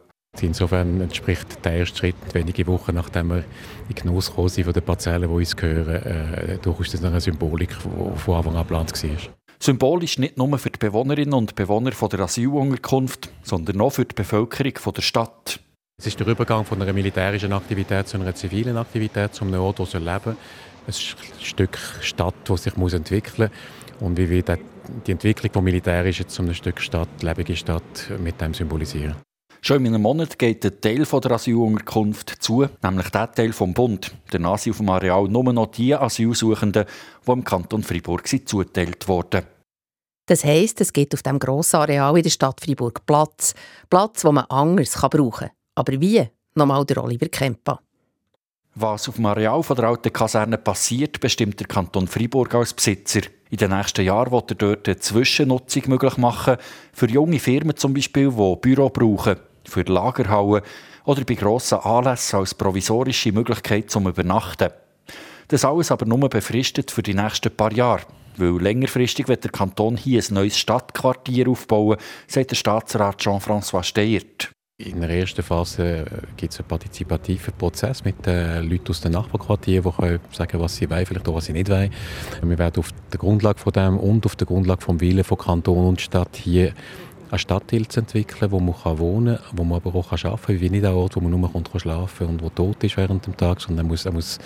Insofern 0.40 1.00
entspricht 1.00 1.64
der 1.64 1.72
erste 1.72 1.98
Schritt, 1.98 2.14
wenige 2.32 2.64
Wochen 2.68 2.94
nachdem 2.94 3.30
wir 3.30 3.44
in 3.88 3.94
Genuss 3.96 4.28
gekommen 4.28 4.48
sind 4.48 4.64
von 4.64 4.72
den 4.72 4.84
Parzellen, 4.84 5.28
die 5.28 5.34
uns 5.34 5.56
gehören, 5.56 6.02
äh, 6.04 6.58
durchaus 6.58 6.92
das 6.92 7.04
eine 7.04 7.20
Symbolik, 7.20 7.70
die 7.70 8.18
von 8.18 8.34
Anfang 8.36 8.54
an 8.54 8.62
geplant 8.62 9.02
war. 9.02 9.10
Symbolisch 9.58 10.18
nicht 10.18 10.38
nur 10.38 10.56
für 10.58 10.70
die 10.70 10.78
Bewohnerinnen 10.78 11.34
und 11.34 11.56
Bewohner 11.56 11.90
der 11.90 12.20
Asylunterkunft, 12.20 13.28
sondern 13.42 13.80
auch 13.80 13.90
für 13.90 14.04
die 14.04 14.14
Bevölkerung 14.14 14.94
der 14.94 15.02
Stadt. 15.02 15.60
Es 16.00 16.06
ist 16.06 16.18
der 16.18 16.26
Übergang 16.28 16.64
von 16.64 16.80
einer 16.80 16.94
militärischen 16.94 17.52
Aktivität 17.52 18.08
zu 18.08 18.16
einer 18.16 18.34
zivilen 18.34 18.78
Aktivität, 18.78 19.34
zum 19.34 19.48
einem 19.48 19.60
Ort, 19.60 19.80
wo 19.80 19.98
leben 19.98 20.20
soll. 20.24 20.36
Ein 20.86 20.94
Stück 21.38 21.76
Stadt, 22.00 22.34
das 22.44 22.62
sich 22.62 22.74
muss 22.78 22.94
entwickeln 22.94 23.50
muss. 23.98 24.08
Und 24.08 24.16
wie 24.16 24.30
wir 24.30 24.42
die 25.06 25.12
Entwicklung 25.12 25.52
vom 25.52 25.62
Militärischen 25.62 26.26
zu 26.26 26.40
einem 26.40 26.54
Stück 26.54 26.80
Stadt, 26.80 27.10
lebende 27.20 27.54
Stadt, 27.54 28.10
mit 28.18 28.40
dem 28.40 28.54
symbolisieren. 28.54 29.16
Schon 29.60 29.84
in 29.84 29.88
einem 29.88 30.00
Monat 30.00 30.38
geht 30.38 30.64
ein 30.64 30.80
Teil 30.80 31.04
der 31.04 31.32
Asylunterkunft 31.32 32.30
zu, 32.42 32.66
nämlich 32.82 33.10
der 33.10 33.30
Teil 33.32 33.52
vom 33.52 33.74
Bund. 33.74 34.10
Der 34.32 34.40
Nasi 34.40 34.70
auf 34.70 34.78
dem 34.78 34.88
Areal 34.88 35.24
nur 35.24 35.52
noch 35.52 35.66
die 35.66 35.94
Asylsuchenden, 35.94 36.86
die 37.26 37.30
im 37.30 37.44
Kanton 37.44 37.82
Freiburg 37.82 38.26
zugeteilt 38.26 39.06
wurden. 39.06 39.42
Das 40.24 40.46
heisst, 40.46 40.80
es 40.80 40.94
gibt 40.94 41.12
auf 41.12 41.22
dem 41.22 41.38
grossen 41.38 41.76
Areal 41.76 42.16
in 42.16 42.22
der 42.22 42.30
Stadt 42.30 42.58
Freiburg 42.58 43.04
Platz. 43.04 43.52
Platz, 43.90 44.24
wo 44.24 44.32
man 44.32 44.46
anders 44.48 44.92
brauchen 44.92 45.48
kann. 45.48 45.50
Aber 45.80 45.98
wie? 45.98 46.28
Nochmal 46.56 46.84
der 46.84 47.02
Oliver 47.02 47.28
Kempa. 47.28 47.80
Was 48.74 49.08
auf 49.08 49.14
dem 49.14 49.24
Areal 49.24 49.62
der 49.62 49.84
alten 49.84 50.12
Kaserne 50.12 50.58
passiert, 50.58 51.20
bestimmt 51.20 51.58
der 51.58 51.68
Kanton 51.68 52.06
Freiburg 52.06 52.54
als 52.54 52.74
Besitzer. 52.74 53.22
In 53.48 53.56
den 53.56 53.70
nächsten 53.70 54.04
Jahren 54.04 54.30
wird 54.30 54.50
er 54.50 54.56
dort 54.56 54.86
eine 54.86 54.98
Zwischennutzung 54.98 55.84
möglich 55.86 56.18
machen, 56.18 56.58
für 56.92 57.08
junge 57.08 57.38
Firmen 57.38 57.78
zum 57.78 57.94
Beispiel, 57.94 58.30
die 58.30 58.56
Büro 58.60 58.90
brauchen, 58.90 59.36
für 59.64 59.80
Lagerhallen 59.84 60.60
oder 61.06 61.24
bei 61.24 61.32
grossen 61.32 61.78
Anlässen 61.78 62.40
als 62.40 62.54
provisorische 62.54 63.32
Möglichkeit 63.32 63.90
zum 63.90 64.06
Übernachten. 64.06 64.68
Das 65.48 65.64
alles 65.64 65.90
aber 65.90 66.04
nur 66.04 66.28
befristet 66.28 66.90
für 66.90 67.02
die 67.02 67.14
nächsten 67.14 67.56
paar 67.56 67.72
Jahre. 67.72 68.02
Weil 68.36 68.60
längerfristig 68.60 69.28
wird 69.28 69.44
der 69.44 69.50
Kanton 69.50 69.96
hier 69.96 70.22
ein 70.22 70.34
neues 70.34 70.58
Stadtquartier 70.58 71.48
aufbauen, 71.48 71.96
sagt 72.26 72.50
der 72.50 72.56
Staatsrat 72.56 73.16
Jean-François 73.18 73.82
Steyert. 73.82 74.50
In 74.84 74.98
der 75.02 75.10
ersten 75.10 75.42
Phase 75.42 75.82
äh, 75.82 76.04
gibt 76.38 76.54
es 76.54 76.58
einen 76.58 76.68
partizipativen 76.68 77.52
Prozess 77.52 78.02
mit 78.02 78.24
den 78.24 78.70
Leuten 78.70 78.88
aus 78.88 79.02
den 79.02 79.12
Nachbarquartieren, 79.12 79.84
die 79.84 79.96
können 79.96 80.20
sagen 80.32 80.58
was 80.58 80.76
sie 80.76 80.88
wollen, 80.88 81.04
vielleicht 81.04 81.28
auch, 81.28 81.34
was 81.34 81.44
sie 81.44 81.52
nicht 81.52 81.68
wollen. 81.68 81.90
Wir 82.42 82.58
werden 82.58 82.78
auf 82.78 82.88
der 83.12 83.18
Grundlage 83.18 83.58
von 83.58 83.72
dem 83.74 83.98
und 83.98 84.24
auf 84.24 84.36
der 84.36 84.46
Grundlage 84.46 84.80
vom 84.80 84.98
Willen 85.02 85.22
von 85.22 85.36
Kanton 85.36 85.86
und 85.86 86.00
Stadt 86.00 86.34
hier 86.34 86.72
ein 87.30 87.38
Stadtteil 87.38 87.86
zu 87.88 88.00
entwickeln, 88.00 88.50
wo 88.50 88.58
man 88.58 88.74
kann 88.74 88.98
wohnen 88.98 89.36
kann, 89.36 89.58
wo 89.58 89.64
man 89.64 89.76
aber 89.76 89.94
auch 89.94 90.12
arbeiten 90.12 90.46
kann, 90.46 90.60
wie 90.60 90.70
nicht 90.70 90.84
ein 90.86 90.94
Ort, 90.94 91.14
wo 91.14 91.20
man 91.20 91.30
nur 91.30 91.52
kommt, 91.52 91.70
schlafen 91.76 92.26
und 92.28 92.42
wo 92.42 92.48
tot 92.48 92.82
ist 92.82 92.96
während 92.96 93.26
dem 93.26 93.36
Tag, 93.36 93.60
sondern 93.60 93.84
er 93.84 93.88
muss, 93.88 94.06
er 94.06 94.12
muss 94.12 94.38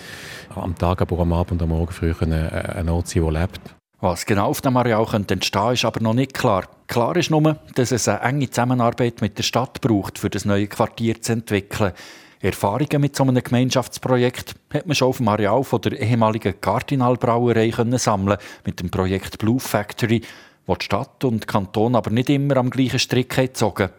am 0.53 0.75
Tag, 0.75 1.01
aber 1.01 1.17
am 1.19 1.31
Abend 1.31 1.53
und 1.53 1.61
am 1.61 1.69
Morgen 1.69 1.93
früh 1.93 2.13
ein 2.19 2.89
Ort 2.89 3.07
sein, 3.07 3.23
der 3.23 3.31
lebt. 3.31 3.61
Was 4.01 4.25
genau 4.25 4.49
auf 4.49 4.59
dem 4.59 4.75
Areal 4.75 5.05
könnte 5.05 5.35
ist 5.35 5.55
aber 5.55 6.01
noch 6.01 6.13
nicht 6.13 6.33
klar. 6.33 6.65
Klar 6.87 7.15
ist 7.17 7.31
nur, 7.31 7.59
dass 7.73 7.91
es 7.91 8.07
eine 8.07 8.21
enge 8.21 8.49
Zusammenarbeit 8.49 9.21
mit 9.21 9.37
der 9.37 9.43
Stadt 9.43 9.81
braucht, 9.81 10.19
für 10.19 10.29
das 10.29 10.45
neue 10.45 10.67
Quartier 10.67 11.21
zu 11.21 11.33
entwickeln. 11.33 11.93
Erfahrungen 12.41 13.01
mit 13.01 13.15
so 13.15 13.23
einem 13.23 13.43
Gemeinschaftsprojekt 13.43 14.55
hat 14.71 14.85
man 14.85 14.95
schon 14.95 15.07
auf 15.07 15.17
dem 15.17 15.27
Areal 15.27 15.63
von 15.63 15.81
der 15.81 15.99
ehemaligen 15.99 16.59
Cardinal-Brauerei 16.61 17.73
sammeln 17.97 18.37
mit 18.65 18.79
dem 18.79 18.91
Projekt 18.91 19.39
Blue 19.39 19.59
Factory, 19.59 20.21
wo 20.67 20.75
die 20.75 20.85
Stadt 20.85 21.23
und 21.23 21.41
der 21.41 21.47
Kanton 21.47 21.95
aber 21.95 22.11
nicht 22.11 22.29
immer 22.29 22.57
am 22.57 22.69
gleichen 22.69 22.99
Strick 22.99 23.35
gezogen 23.35 23.89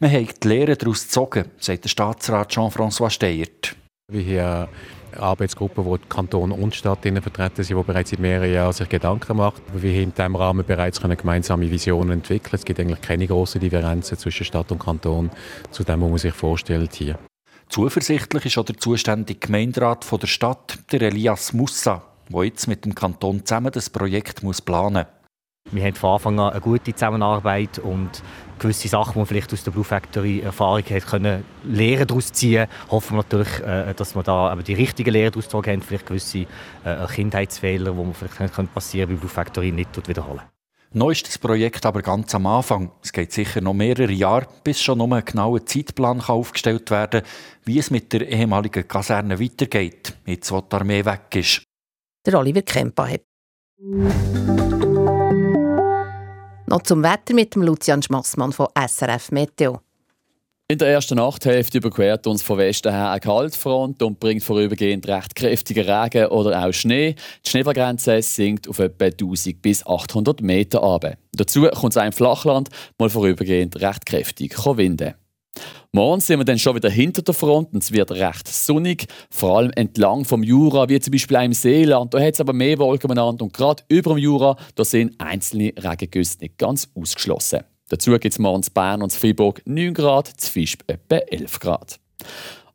Man 0.00 0.10
hat 0.10 0.42
die 0.42 0.48
Lehre 0.48 0.76
daraus 0.76 1.04
gezogen, 1.04 1.44
sagt 1.58 1.84
der 1.84 1.88
Staatsrat 1.88 2.52
Jean-François 2.52 3.10
Steyert. 3.10 3.76
Wir 4.10 4.68
Arbeitsgruppe, 5.18 5.84
wo 5.84 5.98
Kanton 6.08 6.52
und 6.52 6.74
Stadt 6.74 7.00
vertreten 7.02 7.62
sind, 7.62 7.78
die 7.78 7.82
bereits 7.82 8.10
seit 8.10 8.18
mehreren 8.18 8.52
Jahren 8.52 8.72
sich 8.72 8.88
Gedanken 8.88 9.36
macht. 9.36 9.62
Wir 9.74 9.90
haben 9.90 10.02
in 10.02 10.14
diesem 10.14 10.36
Rahmen 10.36 10.64
bereits 10.66 11.00
können 11.00 11.16
gemeinsame 11.16 11.70
Visionen 11.70 12.12
entwickeln. 12.12 12.54
Es 12.54 12.64
gibt 12.64 12.80
eigentlich 12.80 13.00
keine 13.00 13.26
großen 13.26 13.60
Differenzen 13.60 14.18
zwischen 14.18 14.44
Stadt 14.44 14.70
und 14.72 14.78
Kanton 14.78 15.30
zu 15.70 15.84
dem, 15.84 16.00
was 16.02 16.08
man 16.08 16.18
sich 16.18 16.34
vorstellt 16.34 16.94
hier. 16.94 17.18
Zuversichtlich 17.68 18.46
ist 18.46 18.58
auch 18.58 18.64
der 18.64 18.76
zuständige 18.76 19.40
Gemeinderat 19.40 20.04
von 20.04 20.20
der 20.20 20.28
Stadt, 20.28 20.78
der 20.92 21.02
Elias 21.02 21.52
Mussa, 21.52 22.02
der 22.28 22.44
jetzt 22.44 22.68
mit 22.68 22.84
dem 22.84 22.94
Kanton 22.94 23.44
zusammen 23.44 23.72
das 23.72 23.90
Projekt 23.90 24.42
muss 24.42 24.62
planen 24.62 25.04
muss. 25.06 25.15
Wir 25.72 25.84
haben 25.84 25.94
von 25.94 26.10
Anfang 26.14 26.38
an 26.38 26.52
eine 26.52 26.60
gute 26.60 26.94
Zusammenarbeit 26.94 27.78
und 27.80 28.22
gewisse 28.58 28.88
Sachen, 28.88 29.14
die 29.14 29.18
man 29.18 29.26
vielleicht 29.26 29.52
aus 29.52 29.64
der 29.64 29.72
Blue 29.72 29.84
Factory 29.84 30.40
Erfahrung 30.40 30.84
hat, 30.88 31.06
können 31.06 31.44
Lehren 31.64 32.06
daraus 32.06 32.32
ziehen. 32.32 32.68
Hoffen 32.90 33.16
wir 33.16 33.22
natürlich, 33.22 33.60
äh, 33.60 33.92
dass 33.94 34.14
wir 34.14 34.22
da 34.22 34.54
die 34.56 34.74
richtigen 34.74 35.10
Lehren 35.10 35.32
daraus 35.32 35.46
gezogen 35.46 35.72
haben, 35.72 35.82
vielleicht 35.82 36.06
gewisse 36.06 36.46
äh, 36.84 37.06
Kindheitsfehler, 37.12 37.92
die 37.92 37.96
man 37.96 38.14
vielleicht 38.14 38.74
passieren 38.74 39.10
bei 39.10 39.16
Blue 39.16 39.28
Factory 39.28 39.72
nicht 39.72 40.08
wiederholen. 40.08 40.42
Noch 40.92 41.10
ist 41.10 41.26
das 41.26 41.36
Projekt 41.36 41.84
aber 41.84 42.00
ganz 42.00 42.34
am 42.34 42.46
Anfang. 42.46 42.92
Es 43.02 43.12
geht 43.12 43.32
sicher 43.32 43.60
noch 43.60 43.74
mehrere 43.74 44.12
Jahre, 44.12 44.46
bis 44.62 44.80
schon 44.80 44.98
noch 44.98 45.10
ein 45.10 45.24
genauer 45.24 45.66
Zeitplan 45.66 46.20
aufgestellt 46.20 46.90
werden 46.90 47.22
kann, 47.22 47.30
wie 47.64 47.78
es 47.78 47.90
mit 47.90 48.12
der 48.12 48.26
ehemaligen 48.28 48.86
Kaserne 48.86 49.38
weitergeht, 49.38 50.16
jetzt 50.24 50.50
wo 50.50 50.60
die 50.60 50.74
Armee 50.74 51.04
weg 51.04 51.34
ist. 51.34 51.64
Der 52.24 52.38
Oliver 52.38 52.62
Kempa 52.62 53.08
hat. 53.08 53.20
Noch 56.68 56.82
zum 56.82 57.02
Wetter 57.02 57.32
mit 57.32 57.54
dem 57.54 57.62
Lucian 57.62 58.02
Schmassmann 58.02 58.52
von 58.52 58.66
SRF 58.76 59.30
Meteo. 59.30 59.80
In 60.68 60.78
der 60.78 60.88
ersten 60.88 61.14
Nachthälfte 61.14 61.78
überquert 61.78 62.26
uns 62.26 62.42
von 62.42 62.58
Westen 62.58 62.90
her 62.90 63.10
eine 63.10 63.20
Kaltfront 63.20 64.02
und 64.02 64.18
bringt 64.18 64.42
vorübergehend 64.42 65.06
recht 65.06 65.36
kräftigen 65.36 65.88
Regen 65.88 66.26
oder 66.26 66.66
auch 66.66 66.72
Schnee. 66.72 67.14
Die 67.44 67.50
Schneefallgrenze 67.50 68.20
sinkt 68.20 68.68
auf 68.68 68.80
etwa 68.80 69.04
1000 69.04 69.62
bis 69.62 69.86
800 69.86 70.40
Meter 70.40 70.82
ab. 70.82 71.16
Dazu 71.34 71.68
kommt 71.68 71.96
es 71.96 72.02
im 72.02 72.10
Flachland 72.10 72.70
mal 72.98 73.10
vorübergehend 73.10 73.80
recht 73.80 74.04
kräftig 74.04 74.58
winden. 74.58 75.14
Morgen 75.92 76.20
sind 76.20 76.38
wir 76.40 76.44
dann 76.44 76.58
schon 76.58 76.76
wieder 76.76 76.90
hinter 76.90 77.22
der 77.22 77.34
Front 77.34 77.72
und 77.72 77.82
es 77.82 77.92
wird 77.92 78.10
recht 78.10 78.48
sonnig, 78.48 79.06
vor 79.30 79.58
allem 79.58 79.70
entlang 79.76 80.24
vom 80.24 80.42
Jura, 80.42 80.88
wie 80.88 81.00
zum 81.00 81.12
Beispiel 81.12 81.36
auch 81.36 81.44
im 81.44 81.52
Seeland. 81.52 82.12
Da 82.12 82.20
hat 82.20 82.34
es 82.34 82.40
aber 82.40 82.52
mehr 82.52 82.78
Wolken 82.78 83.08
miteinander 83.08 83.44
und 83.44 83.54
gerade 83.54 83.82
über 83.88 84.10
dem 84.10 84.18
Jura 84.18 84.56
da 84.74 84.84
sind 84.84 85.18
einzelne 85.18 85.72
Regengüsse 85.78 86.38
nicht 86.40 86.58
ganz 86.58 86.88
ausgeschlossen. 86.94 87.60
Dazu 87.88 88.10
gibt 88.12 88.26
es 88.26 88.38
morgens 88.38 88.68
Bern 88.68 89.00
und 89.00 89.12
Freiburg 89.12 89.62
9 89.64 89.94
Grad, 89.94 90.28
zu 90.28 90.50
Fischb 90.50 90.82
etwa 90.86 91.16
11 91.16 91.60
Grad. 91.60 92.00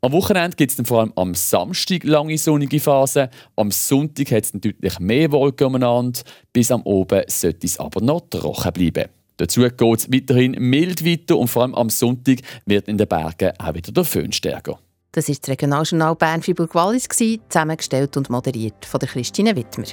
Am 0.04 0.14
Wochenende 0.14 0.58
gibt 0.58 0.72
es 0.72 0.78
dann 0.78 0.88
vor 0.88 1.02
allem 1.02 1.14
am 1.16 1.36
Samstag 1.36 2.04
lange 2.06 2.36
sonnige 2.36 2.80
Phasen. 2.80 3.28
Am 3.56 3.70
Sonntag 3.70 4.32
hat 4.32 4.46
es 4.46 4.52
deutlich 4.52 5.00
mehr 5.00 5.32
Wolken 5.32 5.68
umeinander. 5.68 6.22
Bis 6.52 6.72
am 6.72 6.82
Oben 6.84 7.24
sollte 7.28 7.68
es 7.68 7.80
aber 7.80 8.02
noch 8.02 8.22
trocken 8.32 8.74
bleiben. 8.74 9.21
Dazu 9.42 9.62
geht 9.62 9.98
es 9.98 10.12
weiterhin 10.12 10.52
mild 10.60 11.04
weiter 11.04 11.36
und 11.36 11.48
vor 11.48 11.64
allem 11.64 11.74
am 11.74 11.90
Sonntag 11.90 12.42
wird 12.68 12.88
in 12.88 13.00
den 13.00 13.08
Bergen 13.08 13.52
auch 13.58 13.74
wieder 13.74 13.92
der 13.92 14.04
Föhn 14.04 14.32
stärker. 14.32 14.78
Das 15.14 15.30
ist 15.30 15.42
das 15.42 15.50
Regionaljournal 15.50 16.16
Bern 16.16 16.44
Fribourg 16.44 16.76
Wallis 16.76 17.08
zusammengestellt 17.50 18.18
und 18.18 18.30
moderiert 18.30 18.86
von 18.86 19.00
der 19.00 19.10
Christine 19.10 19.56
Wittmer. 19.56 19.86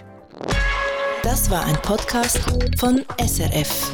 Das 1.22 1.50
war 1.50 1.64
ein 1.64 1.76
Podcast 1.80 2.40
von 2.78 3.02
SRF. 3.18 3.90